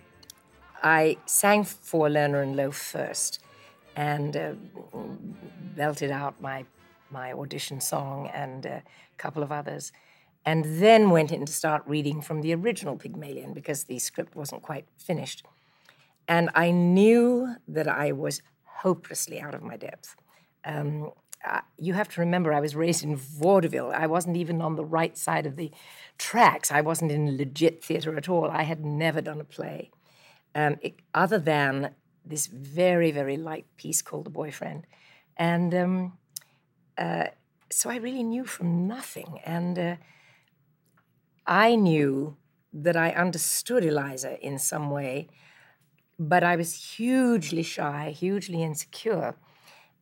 [0.84, 3.40] I sang for Lerner and Loewe first
[3.96, 4.54] and uh,
[5.76, 6.66] belted out my,
[7.12, 8.84] my audition song and a
[9.18, 9.92] couple of others
[10.46, 14.62] and then went in to start reading from the original Pygmalion because the script wasn't
[14.62, 15.44] quite finished.
[16.28, 20.16] And I knew that I was hopelessly out of my depth.
[20.64, 21.12] Um,
[21.48, 23.92] uh, you have to remember, I was raised in vaudeville.
[23.96, 25.72] I wasn't even on the right side of the
[26.18, 26.72] tracks.
[26.72, 28.50] I wasn't in legit theater at all.
[28.50, 29.92] I had never done a play,
[30.56, 34.86] um, it, other than this very, very light piece called The Boyfriend.
[35.38, 36.18] And um,
[36.98, 37.28] uh,
[37.72, 39.40] so I really knew from nothing.
[39.46, 39.96] And uh,
[41.46, 42.38] I knew
[42.74, 45.30] that I understood Eliza in some way,
[46.20, 49.36] but I was hugely shy, hugely insecure.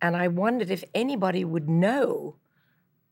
[0.02, 2.36] And I wondered if anybody would know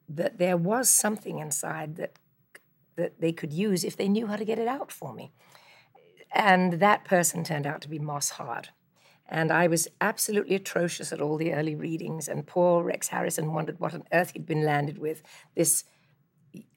[0.10, 2.20] that there was something inside that,
[2.96, 5.32] that they could use if they knew how to get it out for me.
[6.36, 8.72] And that person turned out to be Moss Hart.
[9.28, 12.28] And I was absolutely atrocious at all the early readings.
[12.28, 15.24] And poor Rex Harrison wondered what on earth he'd been landed with
[15.56, 15.86] this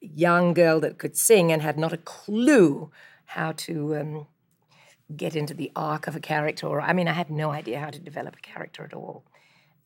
[0.00, 2.90] young girl that could sing and had not a clue
[3.26, 4.26] how to um,
[5.14, 6.80] get into the arc of a character.
[6.80, 9.24] I mean, I had no idea how to develop a character at all.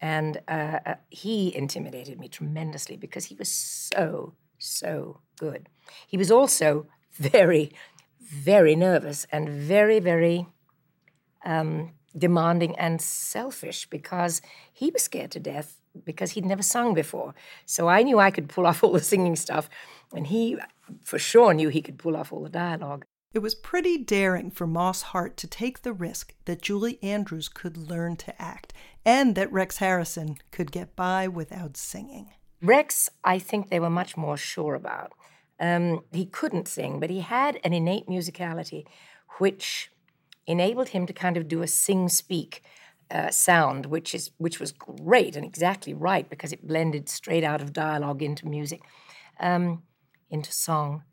[0.01, 5.69] And uh, uh, he intimidated me tremendously because he was so, so good.
[6.07, 7.73] He was also very,
[8.33, 10.47] very nervous and very, very
[11.45, 14.41] um, demanding and selfish because
[14.73, 17.35] he was scared to death because he'd never sung before.
[17.67, 19.69] So I knew I could pull off all the singing stuff,
[20.15, 20.57] and he
[21.05, 23.05] for sure knew he could pull off all the dialogue.
[23.35, 27.79] It was pretty daring for Moss Hart to take the risk that Julie Andrews could
[27.79, 28.75] learn to act
[29.07, 32.33] and that Rex Harrison could get by without singing.
[32.61, 35.13] Rex, I think they were much more sure about.
[35.63, 38.85] Um, he couldn't sing, but he had an innate musicality
[39.39, 39.93] which
[40.45, 42.65] enabled him to kind of do a sing speak
[43.13, 47.63] uh, sound, which is which was great and exactly right because it blended straight out
[47.63, 48.81] of dialogue into music,
[49.39, 49.85] um,
[50.31, 51.05] into song.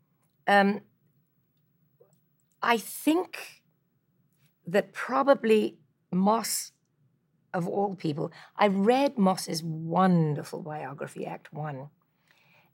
[0.48, 0.80] Um,
[2.60, 3.62] I think
[4.66, 5.78] that probably
[6.10, 6.72] Moss,
[7.54, 11.90] of all people, I read Moss's wonderful biography, Act One.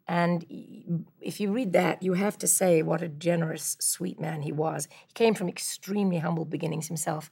[0.08, 4.52] And if you read that, you have to say what a generous, sweet man he
[4.52, 4.88] was.
[5.06, 7.28] He came from extremely humble beginnings himself.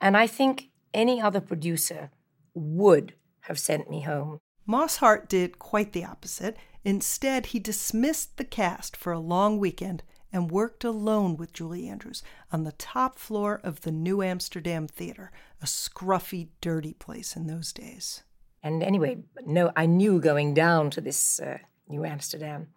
[0.00, 2.10] And I think any other producer
[2.54, 4.40] would have sent me home.
[4.66, 6.56] Moss Hart did quite the opposite.
[6.84, 12.22] Instead, he dismissed the cast for a long weekend and worked alone with Julie Andrews
[12.52, 15.30] on the top floor of the New Amsterdam Theater,
[15.62, 18.22] a scruffy, dirty place in those days.
[18.62, 22.68] And anyway, no, I knew going down to this uh, New Amsterdam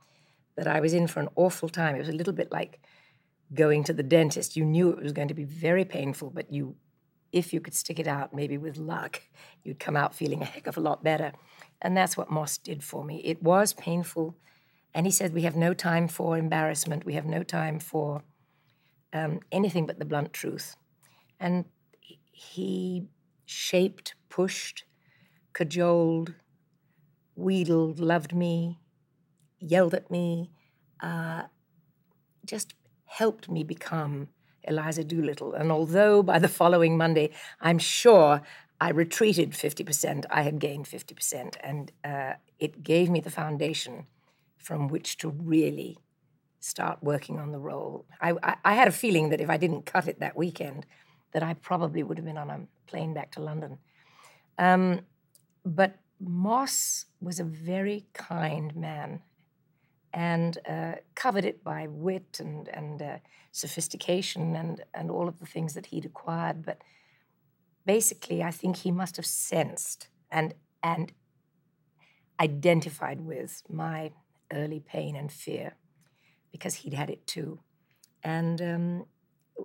[0.56, 1.96] that I was in for an awful time.
[1.96, 2.80] It was a little bit like
[3.54, 4.56] going to the dentist.
[4.56, 6.76] You knew it was going to be very painful, but you,
[7.32, 9.22] if you could stick it out, maybe with luck,
[9.64, 11.32] you'd come out feeling a heck of a lot better.
[11.82, 13.22] And that's what Moss did for me.
[13.24, 14.36] It was painful.
[14.94, 17.06] And he said, We have no time for embarrassment.
[17.06, 18.24] We have no time for
[19.14, 20.76] um, anything but the blunt truth.
[21.40, 21.66] And
[22.32, 23.08] he
[23.46, 24.84] shaped, pushed,
[25.54, 26.34] cajoled,
[27.36, 28.80] wheedled, loved me,
[29.60, 30.52] yelled at me,
[31.02, 31.44] uh,
[32.46, 32.74] just
[33.06, 34.30] helped me become
[34.64, 35.54] Eliza Doolittle.
[35.54, 38.42] And although by the following Monday, I'm sure
[38.82, 41.56] I retreated 50%, I had gained 50%.
[41.62, 44.06] And uh, it gave me the foundation
[44.58, 45.98] from which to really
[46.60, 48.06] start working on the role.
[48.22, 50.86] I, I, I, had a feeling that if I didn't cut it that weekend,
[51.32, 53.78] that I probably would have been on a plane back to London.
[54.58, 55.02] Um,
[55.66, 59.22] but Moss was a very kind man
[60.14, 63.18] and uh, covered it by wit and, and uh,
[63.52, 66.66] sophistication and, and all of the things that he'd acquired.
[66.66, 66.82] But
[67.86, 71.12] basically, I think he must have sensed and, and
[72.40, 74.12] identified with my
[74.52, 75.76] early pain and fear
[76.52, 77.60] because he'd had it too.
[78.24, 79.06] And um,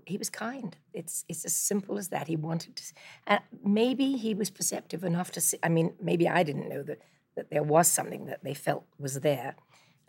[0.07, 0.76] he was kind.
[0.92, 2.28] It's it's as simple as that.
[2.28, 5.59] He wanted to, maybe he was perceptive enough to see.
[5.62, 7.00] I mean, maybe I didn't know that
[7.37, 9.57] that there was something that they felt was there.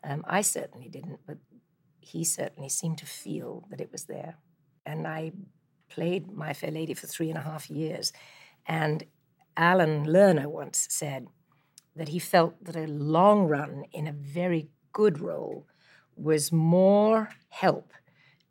[0.07, 1.37] Um, I certainly didn't, but
[1.99, 4.35] he certainly seemed to feel that it was there.
[4.85, 5.31] And I
[5.89, 8.13] played My Fair Lady for three and a half years,
[8.67, 9.03] and
[9.57, 11.27] Alan Lerner once said
[11.95, 15.65] that he felt that a long run in a very good role
[16.15, 17.93] was more help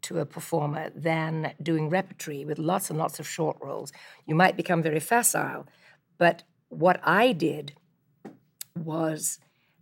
[0.02, 3.92] to a performer than doing repertory with lots and lots of short roles.
[4.26, 5.66] You might become very facile,
[6.18, 7.74] but what I did
[8.76, 9.38] was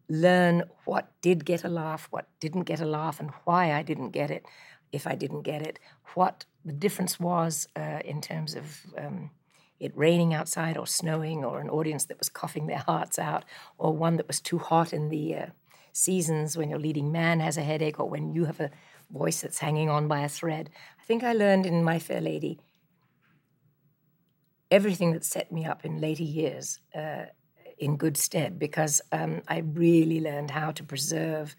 [0.08, 4.10] learn what did get a laugh, what didn't get a laugh, and why I didn't
[4.10, 4.44] get it,
[4.92, 5.78] if I didn't get it,
[6.14, 9.30] what the difference was uh, in terms of um,
[9.80, 13.44] it raining outside or snowing, or an audience that was coughing their hearts out,
[13.78, 15.46] or one that was too hot in the uh,
[15.92, 18.70] seasons when your leading man has a headache, or when you have a
[19.10, 20.70] voice that's hanging on by a thread.
[21.00, 22.58] I think I learned in My Fair Lady
[24.70, 27.26] everything that set me up in later years uh,
[27.82, 31.56] in good stead because um, I really learned how to preserve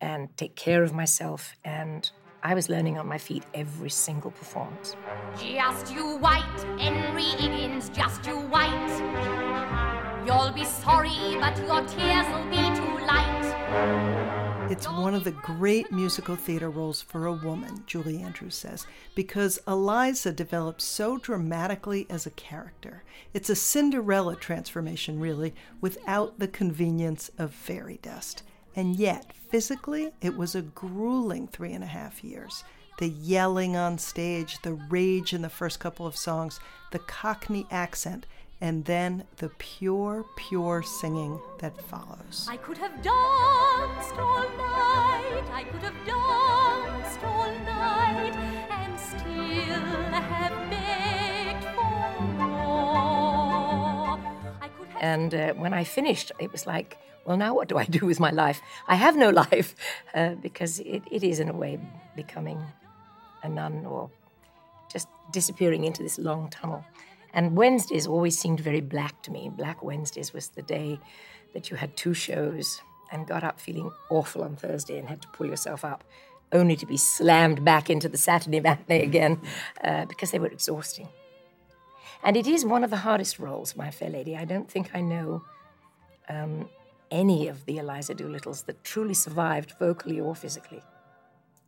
[0.00, 2.10] and take care of myself and
[2.42, 4.96] I was learning on my feet every single performance.
[5.38, 8.92] Just you white, Henry Higgins, just you white.
[10.26, 14.41] You'll be sorry, but your tears will be too light.
[14.72, 19.60] It's one of the great musical theater roles for a woman, Julie Andrews says, because
[19.68, 23.02] Eliza develops so dramatically as a character.
[23.34, 28.44] It's a Cinderella transformation, really, without the convenience of fairy dust.
[28.74, 32.64] And yet, physically, it was a grueling three and a half years.
[32.98, 36.60] The yelling on stage, the rage in the first couple of songs,
[36.92, 38.24] the Cockney accent,
[38.62, 42.46] and then the pure, pure singing that follows.
[42.48, 48.36] I could have danced all night, I could have danced all night,
[48.70, 49.82] and still
[50.30, 54.16] have begged for more.
[54.60, 54.70] Have
[55.00, 58.20] and uh, when I finished, it was like, well, now what do I do with
[58.20, 58.60] my life?
[58.86, 59.74] I have no life
[60.14, 61.80] uh, because it, it is, in a way,
[62.14, 62.62] becoming
[63.42, 64.08] a nun or
[64.88, 66.84] just disappearing into this long tunnel.
[67.32, 69.50] And Wednesdays always seemed very black to me.
[69.54, 71.00] Black Wednesdays was the day
[71.54, 72.80] that you had two shows
[73.10, 76.04] and got up feeling awful on Thursday and had to pull yourself up,
[76.52, 79.40] only to be slammed back into the Saturday matinee again
[79.84, 81.08] uh, because they were exhausting.
[82.22, 84.36] And it is one of the hardest roles, My Fair Lady.
[84.36, 85.44] I don't think I know
[86.28, 86.68] um,
[87.10, 90.82] any of the Eliza Doolittles that truly survived vocally or physically.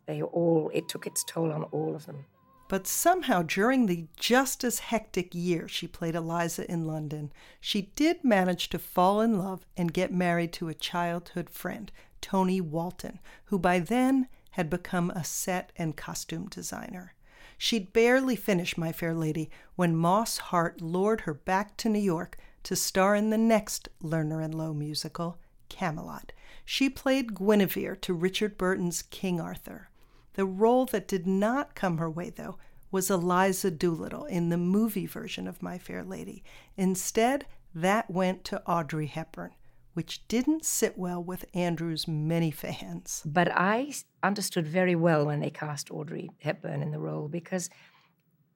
[0.07, 2.25] They all, it took its toll on all of them.
[2.67, 8.25] But somehow, during the just as hectic year she played Eliza in London, she did
[8.25, 13.59] manage to fall in love and get married to a childhood friend, Tony Walton, who
[13.59, 17.15] by then had become a set and costume designer.
[17.59, 22.39] She'd barely finished My Fair Lady when Moss Hart lured her back to New York
[22.63, 25.39] to star in the next Lerner and Loewe musical,
[25.69, 26.33] Camelot.
[26.65, 29.91] She played Guinevere to Richard Burton's King Arthur.
[30.35, 32.59] The role that did not come her way, though,
[32.91, 36.45] was Eliza Doolittle in the movie version of My Fair Lady.
[36.77, 39.51] Instead, that went to Audrey Hepburn,
[39.95, 43.23] which didn't sit well with Andrews' many fans.
[43.25, 47.69] But I understood very well when they cast Audrey Hepburn in the role because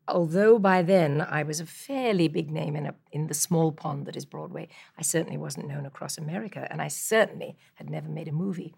[0.09, 4.07] although by then I was a fairly big name in, a, in the small pond
[4.07, 8.29] that is Broadway, I certainly wasn't known across America, and I certainly had never made
[8.29, 8.75] a movie.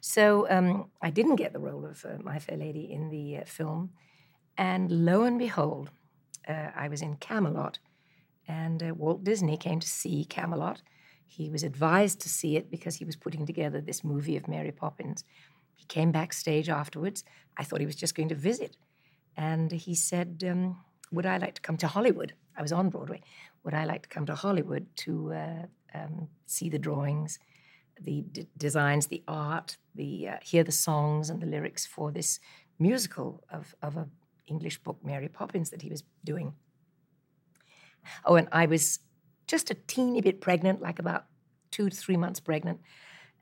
[0.00, 3.44] So um, I didn't get the role of uh, My Fair Lady in the uh,
[3.44, 3.90] film.
[4.56, 5.90] And lo and behold,
[6.48, 7.78] uh, I was in Camelot,
[8.48, 10.82] and uh, Walt Disney came to see Camelot.
[11.26, 14.72] He was advised to see it because he was putting together this movie of Mary
[14.72, 15.24] Poppins.
[15.76, 17.24] He came backstage afterwards.
[17.56, 18.76] I thought he was just going to visit.
[19.36, 20.78] And he said, um,
[21.12, 22.34] Would I like to come to Hollywood?
[22.56, 23.22] I was on Broadway.
[23.64, 27.38] Would I like to come to Hollywood to uh, um, see the drawings,
[28.00, 32.40] the d- designs, the art, the uh, hear the songs and the lyrics for this
[32.78, 34.08] musical of, of a
[34.46, 36.54] English book, Mary Poppins, that he was doing?
[38.24, 39.00] Oh, and I was
[39.46, 41.26] just a teeny bit pregnant, like about
[41.70, 42.80] two to three months pregnant.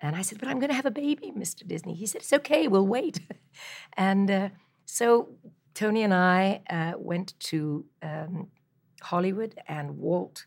[0.01, 1.67] And I said, But I'm going to have a baby, Mr.
[1.67, 1.95] Disney.
[1.95, 3.21] He said, It's okay, we'll wait.
[3.97, 4.49] and uh,
[4.85, 5.31] so
[5.75, 8.49] Tony and I uh, went to um,
[9.03, 10.47] Hollywood, and Walt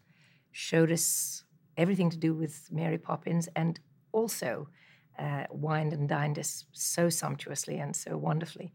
[0.52, 1.44] showed us
[1.78, 3.80] everything to do with Mary Poppins and
[4.12, 4.68] also
[5.18, 8.74] uh, wined and dined us so sumptuously and so wonderfully.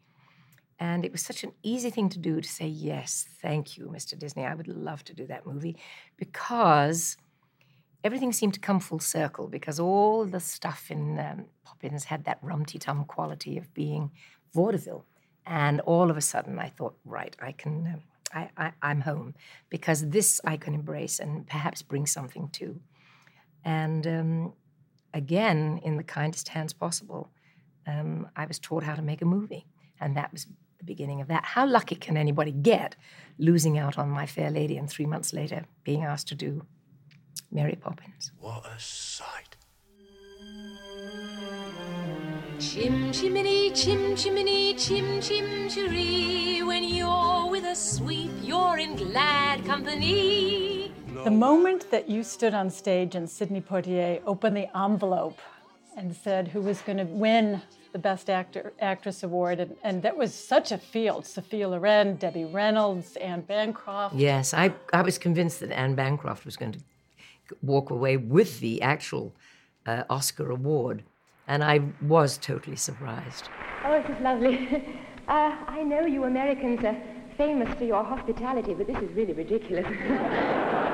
[0.78, 4.18] And it was such an easy thing to do to say, yes, thank you, Mr.
[4.18, 4.44] Disney.
[4.44, 5.78] I would love to do that movie
[6.18, 7.16] because
[8.04, 12.42] everything seemed to come full circle because all the stuff in um, Poppins had that
[12.42, 14.10] rumty tum quality of being
[14.52, 15.06] vaudeville.
[15.46, 18.02] And all of a sudden, I thought, right, I can, um,
[18.34, 19.34] I, I, am home
[19.70, 22.80] because this I can embrace and perhaps bring something to.
[23.64, 24.52] And um,
[25.14, 27.30] again, in the kindest hands possible,
[27.86, 29.66] um, I was taught how to make a movie.
[30.00, 30.46] And that was
[30.78, 31.44] the beginning of that.
[31.44, 32.96] How lucky can anybody get
[33.38, 36.66] losing out on My Fair Lady and three months later being asked to do
[37.50, 38.32] Mary Poppins?
[38.38, 39.56] What a sight.
[42.58, 46.62] Chim chimney, chim chimney, chim chim chiree.
[46.62, 50.92] When you're with a sweep, you're in glad company.
[51.24, 55.40] The moment that you stood on stage and Sidney Poitier opened the envelope
[55.96, 57.62] and said who was going to win
[57.92, 61.24] the Best Actor Actress Award, and, and that was such a field.
[61.26, 64.14] Sophia Loren, Debbie Reynolds, Anne Bancroft.
[64.14, 66.80] Yes, I, I was convinced that Anne Bancroft was going to
[67.62, 69.34] walk away with the actual
[69.86, 71.02] uh, Oscar award.
[71.48, 73.48] And I was totally surprised.
[73.84, 74.68] Oh, this is lovely.
[75.28, 77.00] uh, I know you Americans are
[77.36, 79.86] famous for your hospitality, but this is really ridiculous.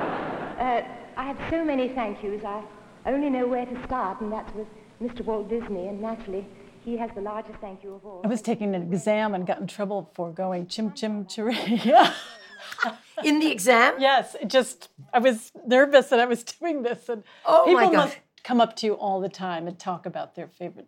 [0.62, 0.82] uh,
[1.16, 2.42] I have so many thank yous.
[2.44, 2.62] I
[3.06, 4.68] only know where to start, and that's with
[5.02, 5.24] Mr.
[5.24, 6.46] Walt Disney, and naturally,
[6.84, 8.22] he has the largest thank you of all.
[8.24, 11.56] I was taking an exam and got in trouble for going chim chim chiree.
[13.24, 13.94] in the exam?
[13.98, 17.86] Yes, it just I was nervous that I was doing this, and oh people my
[17.86, 17.96] God.
[18.06, 20.86] must come up to you all the time and talk about their favorite.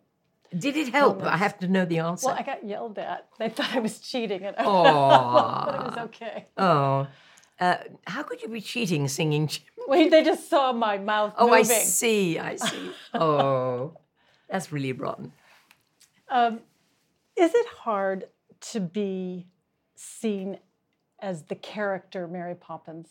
[0.57, 1.17] Did it help?
[1.17, 1.33] moments.
[1.33, 2.27] I have to know the answer.
[2.27, 3.27] Well, I got yelled at.
[3.39, 5.65] They thought I was cheating, and I Aw.
[5.65, 6.45] but it was okay.
[6.57, 7.07] Oh,
[7.59, 9.49] uh, how could you be cheating singing?
[9.87, 11.53] Wait, they just saw my mouth moving.
[11.53, 12.39] Oh, I see.
[12.39, 12.91] I see.
[13.13, 13.97] Oh,
[14.49, 15.31] that's really rotten.
[16.29, 16.61] Um,
[17.37, 18.25] is it hard
[18.71, 19.47] to be
[19.95, 20.57] seen
[21.19, 23.09] as the character Mary Poppins?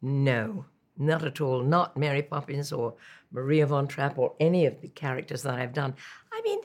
[0.00, 0.66] No,
[0.96, 1.62] not at all.
[1.62, 2.94] Not Mary Poppins or
[3.30, 5.94] Maria von Trapp or any of the characters that I've done.
[6.32, 6.60] I mean,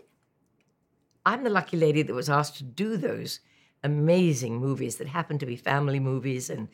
[1.25, 3.39] I'm the lucky lady that was asked to do those
[3.83, 6.67] amazing movies that happen to be family movies and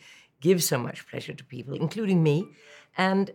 [0.44, 2.50] give so much pleasure to people, including me.
[2.98, 3.32] And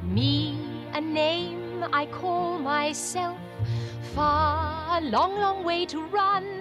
[0.02, 0.58] me,
[0.94, 3.38] a name I call myself,
[4.14, 6.59] far, a long, long way to run.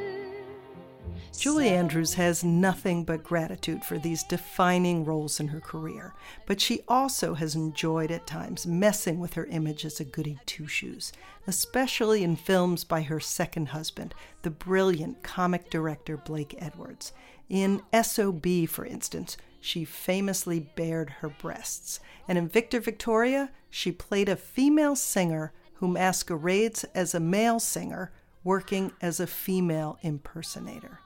[1.40, 6.14] Julie Andrews has nothing but gratitude for these defining roles in her career,
[6.46, 10.68] but she also has enjoyed at times messing with her image as a goody two
[10.68, 11.14] shoes,
[11.48, 17.14] especially in films by her second husband, the brilliant comic director Blake Edwards.
[17.48, 24.28] In SOB, for instance, she famously bared her breasts, and in Victor Victoria, she played
[24.28, 28.12] a female singer who masquerades as a male singer
[28.44, 31.00] working as a female impersonator.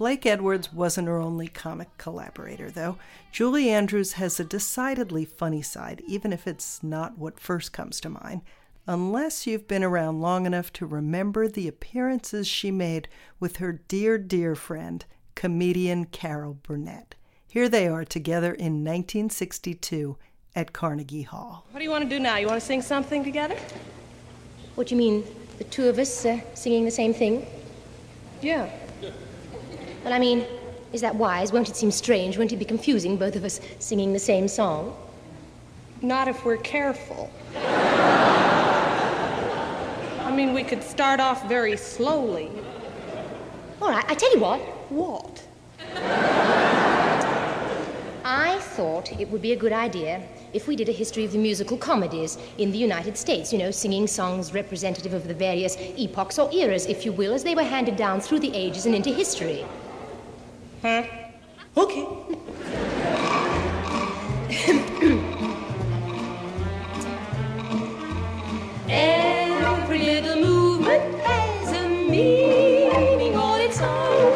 [0.00, 2.96] Blake Edwards wasn't her only comic collaborator, though.
[3.32, 8.08] Julie Andrews has a decidedly funny side, even if it's not what first comes to
[8.08, 8.40] mind,
[8.86, 14.16] unless you've been around long enough to remember the appearances she made with her dear,
[14.16, 17.14] dear friend, comedian Carol Burnett.
[17.46, 20.16] Here they are together in 1962
[20.56, 21.66] at Carnegie Hall.
[21.72, 22.38] What do you want to do now?
[22.38, 23.58] You want to sing something together?
[24.76, 25.24] What do you mean,
[25.58, 27.44] the two of us uh, singing the same thing?
[28.40, 28.70] Yeah.
[30.04, 30.46] Well, I mean,
[30.92, 31.52] is that wise?
[31.52, 32.38] Won't it seem strange?
[32.38, 34.96] Won't it be confusing, both of us singing the same song?
[36.00, 37.30] Not if we're careful.
[40.24, 42.50] I mean, we could start off very slowly.
[43.82, 44.60] All right, I tell you what.
[44.90, 45.42] What?
[48.24, 50.22] I thought it would be a good idea
[50.52, 53.70] if we did a history of the musical comedies in the United States, you know,
[53.70, 57.62] singing songs representative of the various epochs or eras, if you will, as they were
[57.62, 59.64] handed down through the ages and into history.
[60.82, 61.04] Huh?
[61.76, 62.06] Okay.
[68.88, 74.32] Every little movement has a meaning all its own.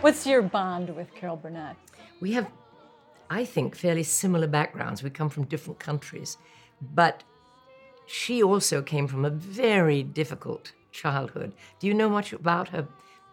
[0.00, 1.76] What's your bond with Carol Burnett?
[2.20, 2.48] We have,
[3.28, 5.02] I think, fairly similar backgrounds.
[5.02, 6.38] We come from different countries,
[6.80, 7.24] but
[8.06, 11.52] she also came from a very difficult childhood.
[11.80, 12.86] Do you know much about her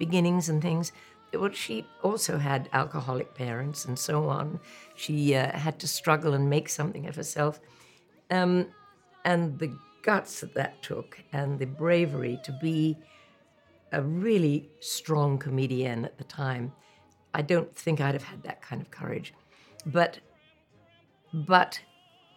[0.06, 0.92] beginnings and things?
[1.34, 4.60] Well, she also had alcoholic parents and so on.
[4.96, 7.60] She uh, had to struggle and make something of herself.
[8.30, 8.68] Um,
[9.26, 9.72] and the
[10.04, 12.98] guts that that took and the bravery to be
[13.92, 16.74] a really strong comedian at the time.
[17.34, 19.34] I don't think I'd have had that kind of courage.
[19.86, 20.20] But
[21.34, 21.80] but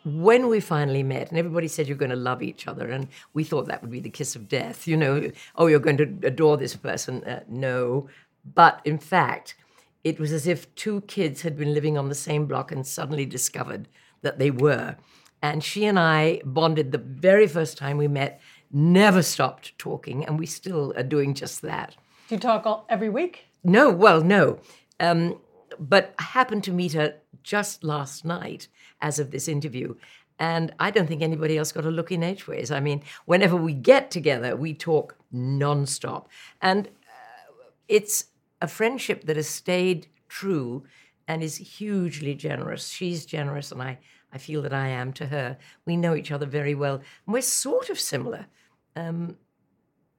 [0.07, 3.43] when we finally met and everybody said you're going to love each other and we
[3.43, 6.57] thought that would be the kiss of death, you know, oh you're going to adore
[6.57, 7.25] this person.
[7.25, 8.09] Uh, no,
[8.55, 9.57] but in fact,
[10.05, 13.27] it was as if two kids had been living on the same block and suddenly
[13.27, 13.89] discovered
[14.23, 14.97] that they were.
[15.43, 18.41] And she and I bonded the very first time we met,
[18.71, 21.97] never stopped talking, and we still are doing just that.
[22.29, 23.47] Do you talk all, every week?
[23.65, 24.61] No, well, no.
[25.01, 25.41] Um,
[25.81, 28.69] but I happened to meet her just last night
[29.01, 29.95] as of this interview.
[30.39, 32.71] And I don't think anybody else got a look in Edgeways.
[32.71, 36.27] I mean, whenever we get together, we talk nonstop.
[36.61, 38.27] And uh, it's
[38.61, 40.85] a friendship that has stayed true
[41.29, 42.89] and is hugely generous.
[42.89, 43.99] She's generous, and I,
[44.33, 45.59] I feel that I am to her.
[45.85, 46.97] We know each other very well.
[46.97, 48.47] And we're sort of similar.
[48.95, 49.37] Um,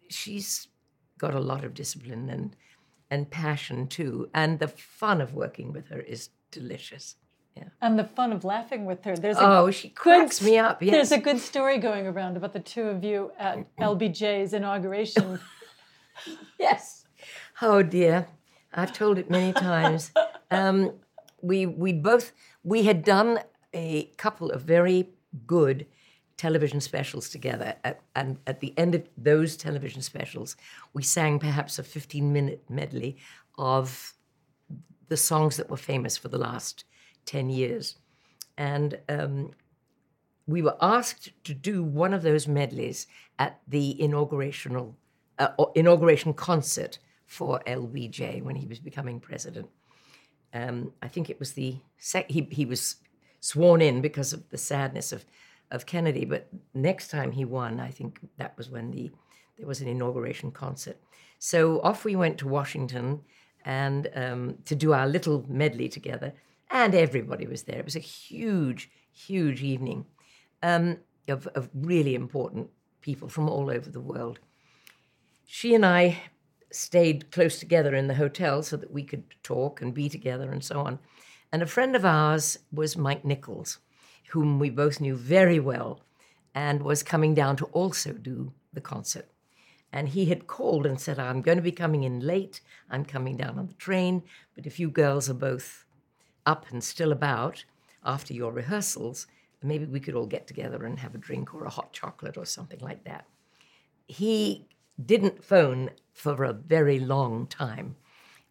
[0.09, 0.67] she's
[1.17, 2.55] got a lot of discipline and
[3.09, 4.29] and passion too.
[4.33, 7.15] And the fun of working with her is delicious.
[7.57, 7.69] Yeah.
[7.81, 9.15] And the fun of laughing with her.
[9.15, 10.81] There's a oh, she cracks me up.
[10.81, 10.91] Yes.
[10.91, 15.39] There's a good story going around about the two of you at LBJ's inauguration.
[16.59, 17.05] yes.
[17.61, 18.27] Oh dear,
[18.73, 20.11] I've told it many times.
[20.49, 20.93] Um,
[21.41, 22.31] we we both
[22.63, 23.41] we had done
[23.73, 25.09] a couple of very
[25.45, 25.85] good
[26.37, 27.75] television specials together.
[27.83, 30.55] At, and at the end of those television specials,
[30.93, 33.17] we sang perhaps a 15 minute medley
[33.57, 34.13] of
[35.09, 36.85] the songs that were famous for the last
[37.27, 37.95] 10 years.
[38.57, 39.51] And um,
[40.47, 43.05] we were asked to do one of those medleys
[43.37, 44.95] at the inaugurational,
[45.37, 46.97] uh, inauguration concert
[47.27, 49.69] for LBJ when he was becoming president.
[50.53, 51.75] Um, I think it was the
[52.27, 52.95] he, he was
[53.41, 55.25] sworn in because of the sadness of
[55.71, 56.25] of Kennedy.
[56.25, 59.11] But next time he won, I think that was when the
[59.57, 60.97] there was an inauguration concert.
[61.39, 63.21] So off we went to Washington
[63.65, 66.33] and um, to do our little medley together,
[66.69, 67.79] and everybody was there.
[67.79, 70.05] It was a huge, huge evening
[70.61, 70.97] um,
[71.27, 72.69] of, of really important
[73.01, 74.39] people from all over the world.
[75.45, 76.17] She and I
[76.71, 80.63] stayed close together in the hotel so that we could talk and be together and
[80.63, 80.99] so on.
[81.51, 83.79] And a friend of ours was Mike Nichols,
[84.31, 86.01] whom we both knew very well
[86.53, 89.29] and was coming down to also do the concert.
[89.93, 92.59] And he had called and said, I'm going to be coming in late.
[92.89, 94.23] I'm coming down on the train.
[94.53, 95.85] But if you girls are both
[96.47, 97.63] up and still about
[98.03, 99.27] after your rehearsals,
[99.61, 102.45] maybe we could all get together and have a drink or a hot chocolate or
[102.45, 103.25] something like that.
[104.07, 104.67] He
[105.03, 107.95] didn't phone for a very long time.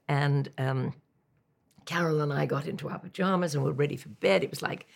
[0.09, 0.95] And um,
[1.87, 4.45] Carol and I got into our pajamas and were ready for bed.
[4.45, 4.87] It was like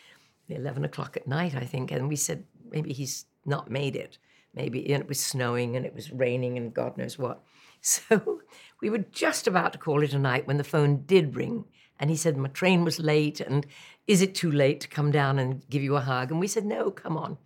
[0.49, 1.91] 11 o'clock at night, I think.
[1.91, 4.19] And we said, maybe he's not made it.
[4.53, 7.43] Maybe and it was snowing and it was raining and God knows what.
[7.83, 8.43] So
[8.83, 11.65] we were just about to call it a night when the phone did ring.
[12.01, 13.41] And he said, My train was late.
[13.41, 13.67] And
[14.07, 16.31] is it too late to come down and give you a hug?
[16.31, 17.37] And we said, No, come on.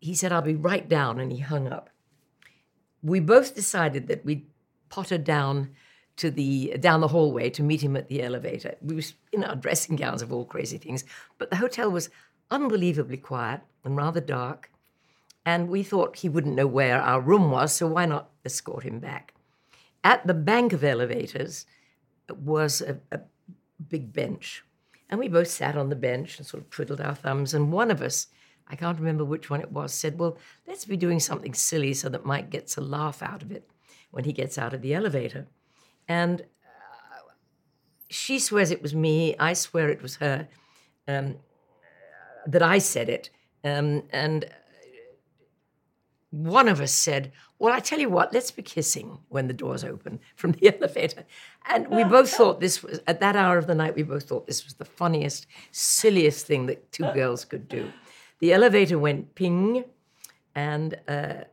[0.00, 1.20] He said, I'll be right down.
[1.20, 1.90] And he hung up.
[3.02, 4.46] We both decided that we'd
[4.88, 5.70] potter down
[6.16, 8.74] to the down the hallway to meet him at the elevator.
[8.80, 9.02] We were
[9.32, 11.04] in our dressing gowns of all crazy things,
[11.38, 12.10] but the hotel was
[12.50, 14.70] unbelievably quiet and rather dark,
[15.44, 18.98] and we thought he wouldn't know where our room was, so why not escort him
[18.98, 19.34] back?
[20.04, 21.64] At the bank of elevators
[22.30, 23.20] was a, a
[23.88, 24.64] big bench,
[25.08, 27.54] and we both sat on the bench and sort of twiddled our thumbs.
[27.54, 28.28] And one of us,
[28.68, 32.08] I can't remember which one it was, said, "Well, let's be doing something silly so
[32.08, 33.70] that Mike gets a laugh out of it
[34.10, 35.46] when he gets out of the elevator."
[36.08, 37.32] And uh,
[38.08, 39.36] she swears it was me.
[39.38, 40.48] I swear it was her.
[41.08, 41.36] Um,
[42.46, 43.30] that I said it.
[43.64, 44.46] Um, and
[46.32, 49.84] one of us said, Well, I tell you what, let's be kissing when the doors
[49.84, 51.24] open from the elevator.
[51.68, 54.46] And we both thought this was, at that hour of the night, we both thought
[54.46, 57.92] this was the funniest, silliest thing that two girls could do.
[58.40, 59.84] The elevator went ping,
[60.54, 61.44] and uh,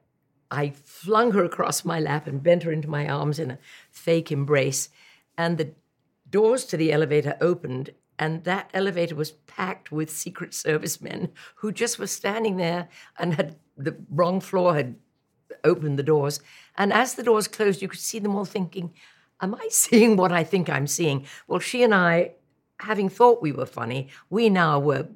[0.49, 3.59] I flung her across my lap and bent her into my arms in a
[3.91, 4.89] fake embrace.
[5.37, 5.73] And the
[6.29, 11.71] doors to the elevator opened, and that elevator was packed with Secret Service men who
[11.71, 14.95] just were standing there and had the wrong floor had
[15.63, 16.41] opened the doors.
[16.77, 18.93] And as the doors closed, you could see them all thinking,
[19.41, 21.25] Am I seeing what I think I'm seeing?
[21.47, 22.33] Well, she and I,
[22.81, 25.07] having thought we were funny, we now were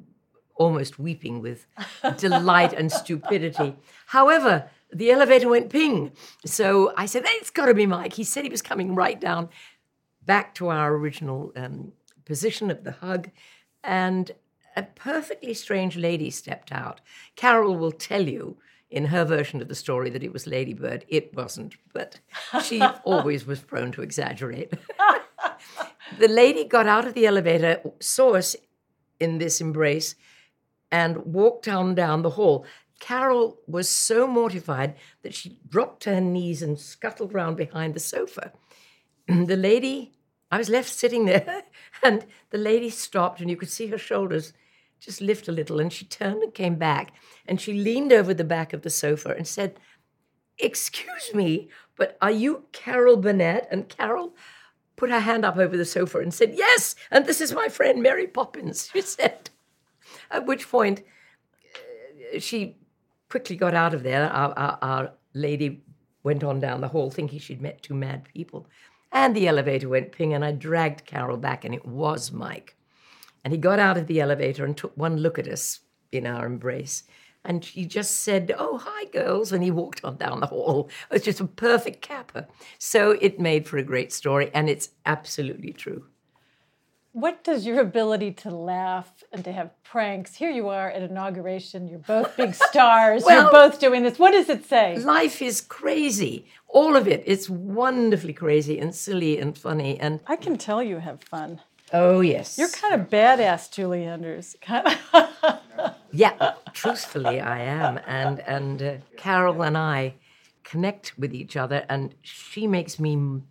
[0.55, 1.67] almost weeping with
[2.17, 3.75] delight and stupidity.
[4.07, 6.13] However, the elevator went ping.
[6.45, 8.13] So I said, It's got to be Mike.
[8.13, 9.49] He said he was coming right down
[10.25, 11.91] back to our original um,
[12.25, 13.29] position of the hug.
[13.83, 14.31] And
[14.75, 17.01] a perfectly strange lady stepped out.
[17.35, 18.57] Carol will tell you
[18.89, 21.05] in her version of the story that it was Ladybird.
[21.07, 22.19] It wasn't, but
[22.63, 24.73] she always was prone to exaggerate.
[26.19, 28.55] the lady got out of the elevator, saw us
[29.19, 30.15] in this embrace,
[30.91, 32.65] and walked on down the hall.
[32.99, 37.99] Carol was so mortified that she dropped to her knees and scuttled round behind the
[37.99, 38.53] sofa.
[39.27, 40.13] the lady,
[40.53, 41.63] I was left sitting there,
[42.03, 44.53] and the lady stopped, and you could see her shoulders
[44.99, 45.79] just lift a little.
[45.79, 47.13] And she turned and came back
[47.47, 49.79] and she leaned over the back of the sofa and said,
[50.59, 53.67] Excuse me, but are you Carol Burnett?
[53.71, 54.35] And Carol
[54.95, 58.03] put her hand up over the sofa and said, Yes, and this is my friend
[58.03, 59.49] Mary Poppins, she said.
[60.29, 61.01] At which point,
[62.35, 62.77] uh, she
[63.27, 64.29] quickly got out of there.
[64.29, 65.81] Our, our, our lady
[66.21, 68.67] went on down the hall thinking she'd met two mad people.
[69.13, 72.75] And the elevator went ping, and I dragged Carol back, and it was Mike.
[73.43, 76.45] And he got out of the elevator and took one look at us in our
[76.45, 77.03] embrace.
[77.45, 79.51] And he just said, Oh, hi, girls.
[79.51, 80.89] And he walked on down the hall.
[81.11, 82.47] It was just a perfect capper.
[82.79, 86.05] So it made for a great story, and it's absolutely true.
[87.13, 90.35] What does your ability to laugh and to have pranks?
[90.35, 91.87] Here you are at inauguration.
[91.87, 93.23] You're both big stars.
[93.23, 94.17] well, you're both doing this.
[94.17, 94.97] What does it say?
[94.97, 96.47] Life is crazy.
[96.67, 97.21] All of it.
[97.27, 99.99] It's wonderfully crazy and silly and funny.
[99.99, 101.61] And I can tell you have fun.
[101.93, 102.57] Oh yes.
[102.57, 104.55] You're kind of badass, Julie Andrews.
[106.11, 110.15] yeah, truthfully, I am, and and uh, Carol and I
[110.63, 113.41] connect with each other, and she makes me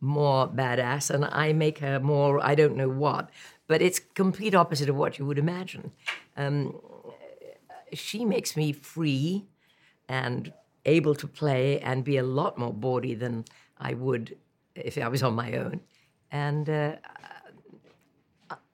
[0.00, 3.30] more badass, and I make her more I don't know what,
[3.66, 5.92] but it's complete opposite of what you would imagine.
[6.36, 6.76] Um,
[7.92, 9.46] she makes me free
[10.08, 10.52] and
[10.84, 13.44] able to play and be a lot more bawdy than
[13.78, 14.36] I would
[14.74, 15.80] if I was on my own,
[16.30, 16.68] and.
[16.68, 16.96] Uh,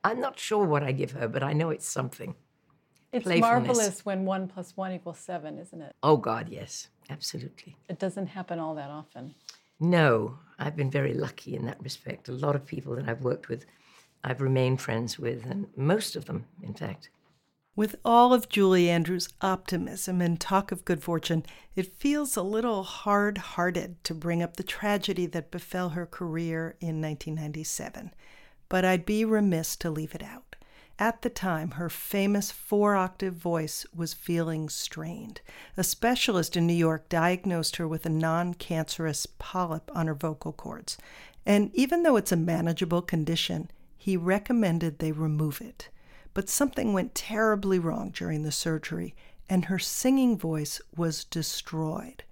[0.04, 2.34] I'm not sure what I give her, but I know it's something.
[3.12, 5.94] It's marvelous when one plus one equals seven, isn't it?
[6.02, 7.76] Oh, God, yes, absolutely.
[7.88, 9.34] It doesn't happen all that often.
[9.82, 12.28] No, I've been very lucky in that respect.
[12.28, 13.66] A lot of people that I've worked with,
[14.22, 17.10] I've remained friends with, and most of them, in fact.
[17.74, 22.84] With all of Julie Andrews' optimism and talk of good fortune, it feels a little
[22.84, 28.14] hard hearted to bring up the tragedy that befell her career in 1997.
[28.68, 30.54] But I'd be remiss to leave it out.
[31.02, 35.40] At the time, her famous four octave voice was feeling strained.
[35.76, 40.52] A specialist in New York diagnosed her with a non cancerous polyp on her vocal
[40.52, 40.96] cords.
[41.44, 45.88] And even though it's a manageable condition, he recommended they remove it.
[46.34, 49.16] But something went terribly wrong during the surgery,
[49.48, 52.22] and her singing voice was destroyed.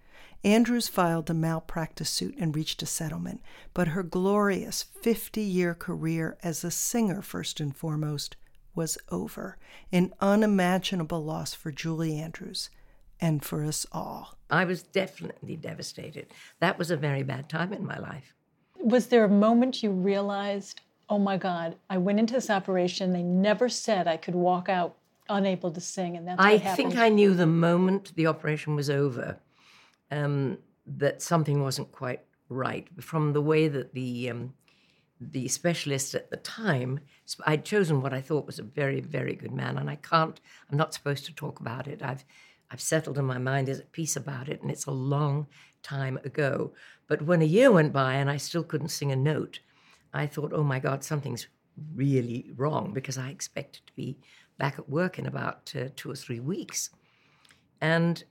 [0.44, 3.42] Andrews filed a malpractice suit and reached a settlement,
[3.74, 8.36] but her glorious 50 year career as a singer, first and foremost,
[8.74, 9.56] was over.
[9.92, 12.70] An unimaginable loss for Julie Andrews
[13.20, 14.36] and for us all.
[14.50, 16.28] I was definitely devastated.
[16.60, 18.34] That was a very bad time in my life.
[18.78, 23.22] Was there a moment you realized, oh my God, I went into this operation, they
[23.22, 24.96] never said I could walk out
[25.28, 26.90] unable to sing, and that's I what happened?
[26.90, 29.38] think I knew the moment the operation was over
[30.10, 34.54] um, that something wasn't quite right from the way that the um,
[35.20, 37.00] the specialist at the time
[37.46, 40.40] I'd chosen what I thought was a very very good man, and I can't.
[40.70, 42.02] I'm not supposed to talk about it.
[42.02, 42.24] I've
[42.70, 45.46] I've settled in my mind as at peace about it, and it's a long
[45.82, 46.72] time ago.
[47.06, 49.60] But when a year went by and I still couldn't sing a note,
[50.12, 51.46] I thought, oh my God, something's
[51.94, 54.18] really wrong because I expected to be
[54.58, 56.90] back at work in about uh, two or three weeks.
[57.80, 58.22] And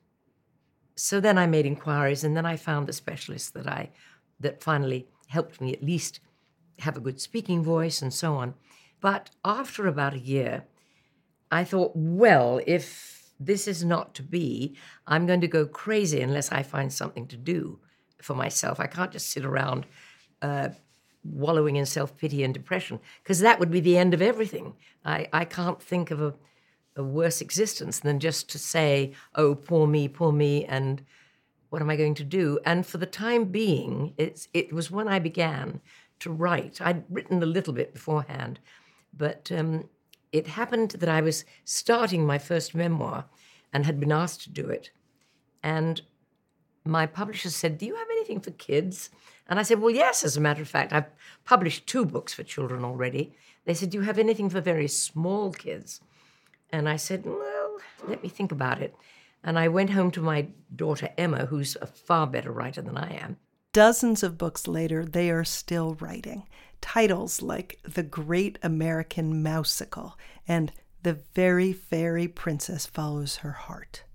[0.96, 3.92] so then I made inquiries, and then I found the specialist that I
[4.40, 6.22] that finally helped me at least
[6.80, 8.56] have a good speaking voice and so on.
[9.02, 10.66] But after about a year,
[11.52, 14.76] I thought, well, if this is not to be,
[15.08, 17.80] I'm going to go crazy unless I find something to do
[18.22, 18.80] for myself.
[18.80, 19.86] I can't just sit around
[20.42, 20.70] uh,
[21.24, 24.74] wallowing in self pity and depression because that would be the end of everything.
[25.06, 26.34] I, I can't think of a,
[26.96, 31.02] a worse existence than just to say, oh, poor me, poor me, and
[31.70, 32.60] what am I going to do?
[32.66, 35.82] And for the time being, it's, it was when I began
[36.20, 36.82] to write.
[36.82, 38.60] I'd written a little bit beforehand,
[39.16, 39.90] but um,
[40.32, 43.26] it happened that I was starting my first memoir
[43.74, 44.92] and had been asked to do it.
[45.64, 46.02] And
[46.86, 49.10] my publisher said, Do you have anything for kids?
[49.48, 51.10] And I said, Well, yes, as a matter of fact, I've
[51.46, 53.34] published two books for children already.
[53.66, 56.02] They said, Do you have anything for very small kids?
[56.72, 58.96] And I said, Well, let me think about it.
[59.44, 63.16] And I went home to my daughter Emma, who's a far better writer than I
[63.16, 63.38] am.
[63.72, 66.48] Dozens of books later, they are still writing.
[66.82, 70.18] Titles like The Great American Mousical
[70.48, 70.72] and
[71.04, 74.06] The Very Fairy Princess Follows Her Heart.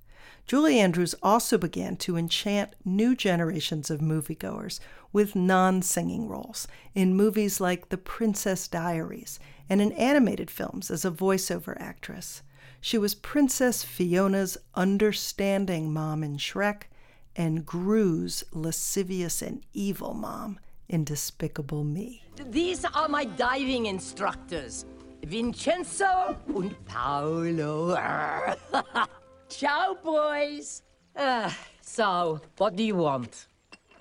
[0.48, 4.80] Julie Andrews also began to enchant new generations of moviegoers
[5.12, 9.38] with non singing roles in movies like The Princess Diaries
[9.68, 12.42] and in animated films as a voiceover actress.
[12.80, 16.88] She was Princess Fiona's understanding mom in Shrek
[17.36, 20.58] and Gru's lascivious and evil mom
[20.88, 22.22] in Despicable Me.
[22.50, 24.84] These are my diving instructors,
[25.24, 27.96] Vincenzo and Paolo.
[29.48, 30.82] Ciao, boys.
[31.16, 33.46] Uh, so, what do you want?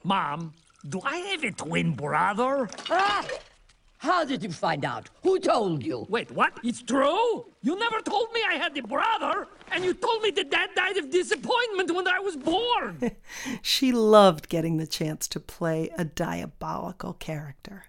[0.04, 0.54] Mom,
[0.90, 2.70] do I have a twin brother?
[2.90, 3.26] Ah!
[4.04, 5.10] How did you find out?
[5.24, 6.06] Who told you?
[6.10, 6.60] Wait, what?
[6.62, 7.46] It's true?
[7.62, 10.98] You never told me I had a brother, and you told me that dad died
[10.98, 13.12] of disappointment when I was born.
[13.62, 17.86] she loved getting the chance to play a diabolical character.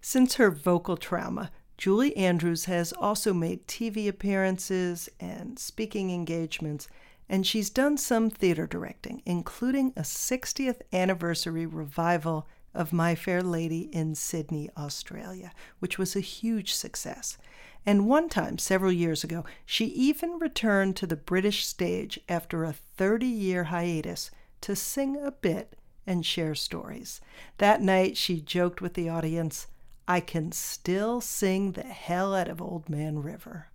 [0.00, 6.88] Since her vocal trauma, Julie Andrews has also made TV appearances and speaking engagements,
[7.28, 13.88] and she's done some theater directing, including a 60th anniversary revival of My Fair Lady
[13.92, 17.38] in Sydney, Australia, which was a huge success.
[17.88, 22.74] And one time, several years ago, she even returned to the British stage after a
[22.74, 24.30] 30 year hiatus
[24.60, 25.72] to sing a bit
[26.06, 27.22] and share stories.
[27.56, 29.68] That night, she joked with the audience,
[30.06, 33.68] I can still sing the hell out of Old Man River.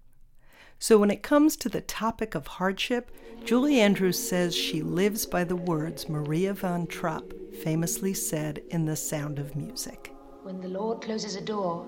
[0.77, 3.09] So, when it comes to the topic of hardship,
[3.43, 7.33] Julie Andrews says she lives by the words Maria von Trapp
[7.63, 10.13] famously said in The Sound of Music.
[10.43, 11.87] When the Lord closes a door,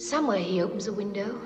[0.00, 1.40] somewhere he opens a window.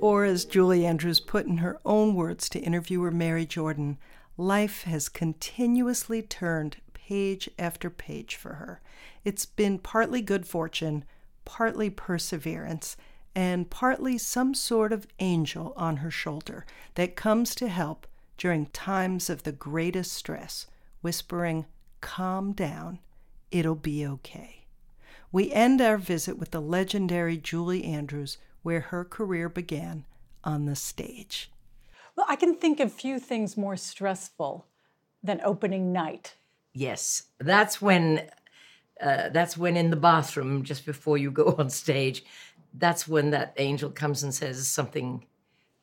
[0.00, 3.98] Or, as Julie Andrews put in her own words to interviewer Mary Jordan,
[4.36, 8.80] life has continuously turned page after page for her.
[9.24, 11.04] It's been partly good fortune,
[11.44, 12.96] partly perseverance,
[13.34, 16.64] and partly some sort of angel on her shoulder
[16.94, 18.06] that comes to help
[18.38, 20.66] during times of the greatest stress,
[21.00, 21.66] whispering,
[22.00, 22.98] Calm down,
[23.52, 24.61] it'll be okay.
[25.32, 30.04] We end our visit with the legendary Julie Andrews, where her career began
[30.44, 31.50] on the stage.
[32.14, 34.66] Well, I can think of few things more stressful
[35.22, 36.36] than opening night.
[36.74, 38.28] Yes, that's when.
[39.00, 42.24] Uh, that's when in the bathroom, just before you go on stage,
[42.74, 45.24] that's when that angel comes and says something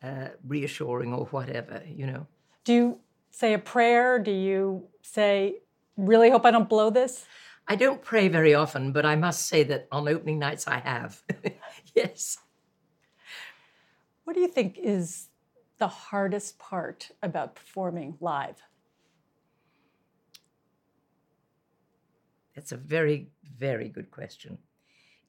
[0.01, 2.27] uh, reassuring or whatever, you know.
[2.63, 2.99] Do you
[3.31, 4.19] say a prayer?
[4.19, 5.55] Do you say,
[5.97, 7.25] really hope I don't blow this?
[7.71, 11.21] I don't pray very often, but I must say that on opening nights I have.
[11.95, 12.39] yes.
[14.23, 15.27] What do you think is
[15.77, 18.55] the hardest part about performing live?
[22.55, 24.57] That's a very, very good question.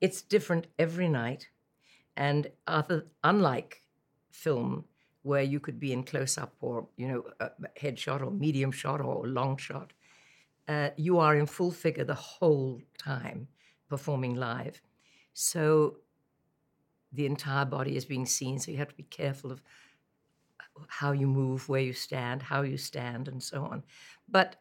[0.00, 1.48] It's different every night,
[2.16, 3.82] and other, unlike
[4.30, 4.86] film,
[5.22, 9.02] where you could be in close up or you know a headshot or medium shot
[9.02, 9.92] or long shot,
[10.70, 13.48] uh, you are in full figure the whole time
[13.88, 14.80] performing live.
[15.34, 15.96] So
[17.12, 18.60] the entire body is being seen.
[18.60, 19.60] So you have to be careful of
[20.86, 23.82] how you move, where you stand, how you stand, and so on.
[24.28, 24.56] But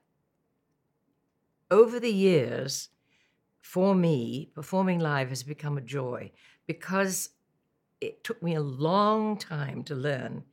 [1.69, 2.89] over the years,
[3.61, 6.31] for me, performing live has become a joy
[6.65, 7.29] because
[8.01, 10.43] it took me a long time to learn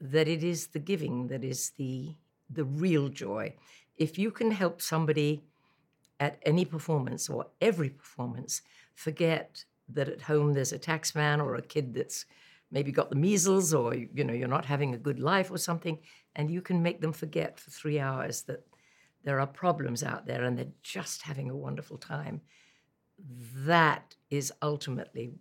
[0.00, 2.16] that it is the giving that is the
[2.50, 3.54] the real joy.
[3.98, 5.42] If you can help somebody
[6.20, 8.62] at any performance or every performance
[8.94, 12.26] forget that at home there's a taxman or a kid that's
[12.70, 15.98] maybe got the measles or you know you're not having a good life or something
[16.36, 18.66] and you can make them forget for 3 hours that
[19.24, 22.40] there are problems out there and they're just having a wonderful time
[23.64, 25.32] that is ultimately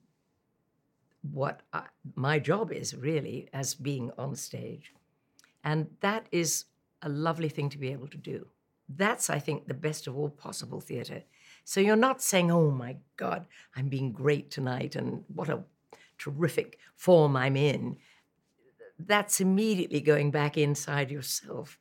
[1.31, 1.83] what I,
[2.15, 4.93] my job is really as being on stage.
[5.63, 6.65] And that is
[7.01, 8.47] a lovely thing to be able to do.
[8.89, 11.23] That's, I think, the best of all possible theatre.
[11.63, 13.45] So you're not saying, oh my God,
[13.75, 15.63] I'm being great tonight and what a
[16.17, 17.97] terrific form I'm in.
[18.97, 21.77] That's immediately going back inside yourself.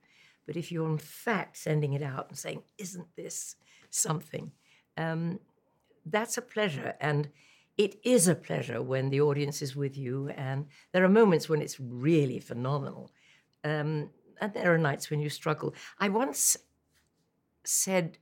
[0.46, 3.56] But if you're in fact sending it out and saying, isn't this
[3.90, 4.52] something?
[4.96, 5.40] Um,
[6.04, 6.94] that's a pleasure.
[7.00, 7.28] And
[7.78, 10.28] it is a pleasure when the audience is with you.
[10.30, 13.10] And there are moments when it's really phenomenal.
[13.64, 14.10] Um,
[14.40, 15.74] and there are nights when you struggle.
[15.98, 16.56] I once
[17.64, 18.18] said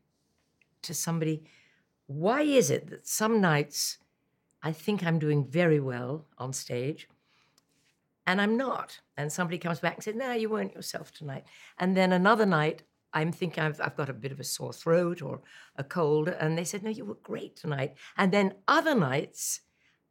[0.82, 1.44] to somebody,
[2.06, 3.98] why is it that some nights
[4.62, 7.08] I think I'm doing very well on stage
[8.26, 9.00] and I'm not?
[9.16, 11.44] And somebody comes back and says, no, you weren't yourself tonight.
[11.78, 12.82] And then another night,
[13.14, 15.40] I'm thinking I've, I've got a bit of a sore throat or
[15.76, 16.28] a cold.
[16.28, 17.94] And they said, No, you were great tonight.
[18.16, 19.60] And then other nights,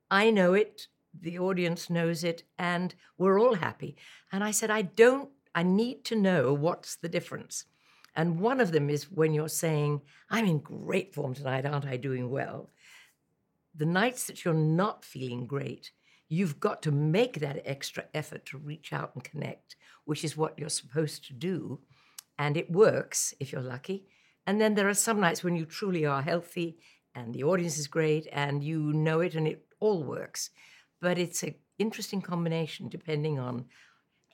[0.09, 3.95] I know it, the audience knows it, and we're all happy.
[4.31, 7.65] And I said, I don't, I need to know what's the difference.
[8.15, 11.97] And one of them is when you're saying, I'm in great form tonight, aren't I
[11.97, 12.69] doing well?
[13.75, 15.91] The nights that you're not feeling great,
[16.29, 19.75] you've got to make that extra effort to reach out and connect,
[20.05, 21.79] which is what you're supposed to do
[22.37, 24.05] and it works if you're lucky.
[24.45, 26.77] And then there are some nights when you truly are healthy
[27.15, 30.49] and the audience is great and you know it and it all works.
[30.99, 33.65] But it's an interesting combination depending on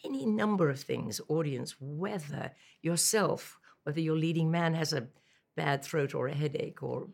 [0.03, 5.07] any number of things audience, weather, yourself, whether your leading man has a
[5.55, 7.07] bad throat or a headache or,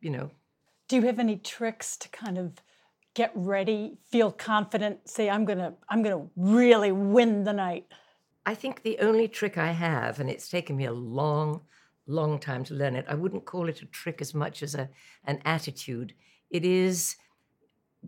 [0.00, 0.30] you know.
[0.88, 2.54] Do you have any tricks to kind of
[3.14, 7.86] get ready, feel confident, say, I'm going to I'm going to really win the night?
[8.46, 11.62] I think the only trick I have, and it's taken me a long,
[12.06, 14.88] long time to learn it, I wouldn't call it a trick as much as a,
[15.24, 16.14] an attitude.
[16.50, 17.16] It is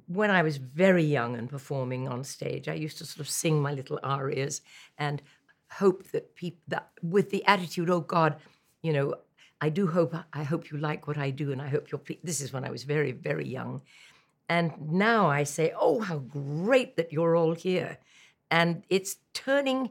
[0.07, 3.61] when I was very young and performing on stage, I used to sort of sing
[3.61, 4.62] my little arias
[4.99, 5.22] and
[5.70, 8.36] hope that people, that with the attitude, oh God,
[8.82, 9.14] you know,
[9.61, 12.40] I do hope, I hope you like what I do and I hope you're, this
[12.40, 13.82] is when I was very, very young.
[14.49, 17.99] And now I say, oh, how great that you're all here.
[18.51, 19.90] And it's turning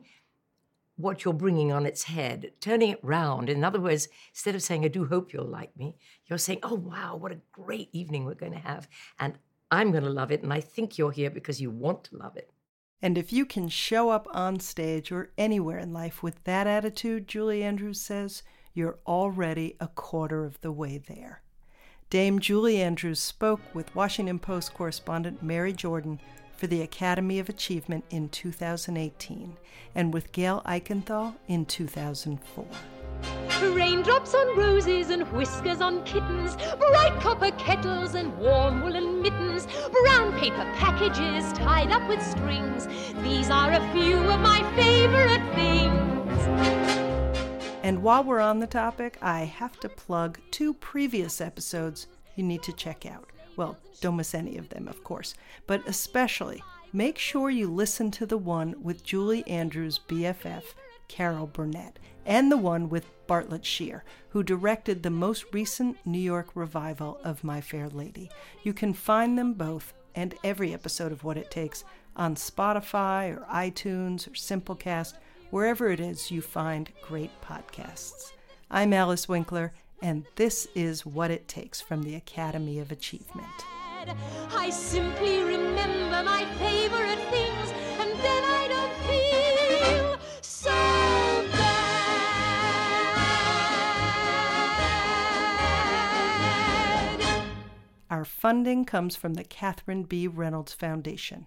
[0.98, 3.50] what you're bringing on its head, turning it round.
[3.50, 5.96] In other words, instead of saying, I do hope you'll like me,
[6.28, 8.88] you're saying, oh, wow, what a great evening we're going to have.
[9.20, 9.34] And
[9.72, 10.44] I'm going to love it.
[10.44, 12.52] And I think you're here because you want to love it.
[13.02, 17.28] And if you can show up on stage or anywhere in life with that attitude,
[17.28, 18.44] Julie Andrews says,
[18.74, 21.42] you're already a quarter of the way there.
[22.10, 26.20] Dame Julie Andrews spoke with Washington Post correspondent Mary Jordan
[26.62, 29.58] for the Academy of Achievement in 2018
[29.96, 32.68] and with Gail Eichenthal in 2004.
[33.74, 39.66] Raindrops on roses and whiskers on kittens, bright copper kettles and warm woolen mittens,
[40.04, 42.86] brown paper packages tied up with strings.
[43.24, 46.44] These are a few of my favorite things.
[47.82, 52.06] And while we're on the topic, I have to plug two previous episodes
[52.36, 53.32] you need to check out.
[53.62, 55.36] Well, don't miss any of them, of course,
[55.68, 60.64] but especially make sure you listen to the one with Julie Andrews' BFF,
[61.08, 66.50] Carol Burnett, and the one with Bartlett Sher, who directed the most recent New York
[66.56, 68.32] revival of My Fair Lady.
[68.64, 71.84] You can find them both and every episode of What It Takes
[72.16, 75.14] on Spotify or iTunes or Simplecast,
[75.52, 78.32] wherever it is you find great podcasts.
[78.72, 79.72] I'm Alice Winkler,
[80.02, 83.48] and this is What It Takes from the Academy of Achievement.
[84.56, 91.72] I simply remember my favorite things, and then I don't feel so bad.
[98.10, 100.28] Our funding comes from the Catherine B.
[100.28, 101.46] Reynolds Foundation.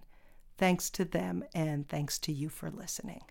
[0.57, 3.25] Thanks to them, and thanks to you for listening.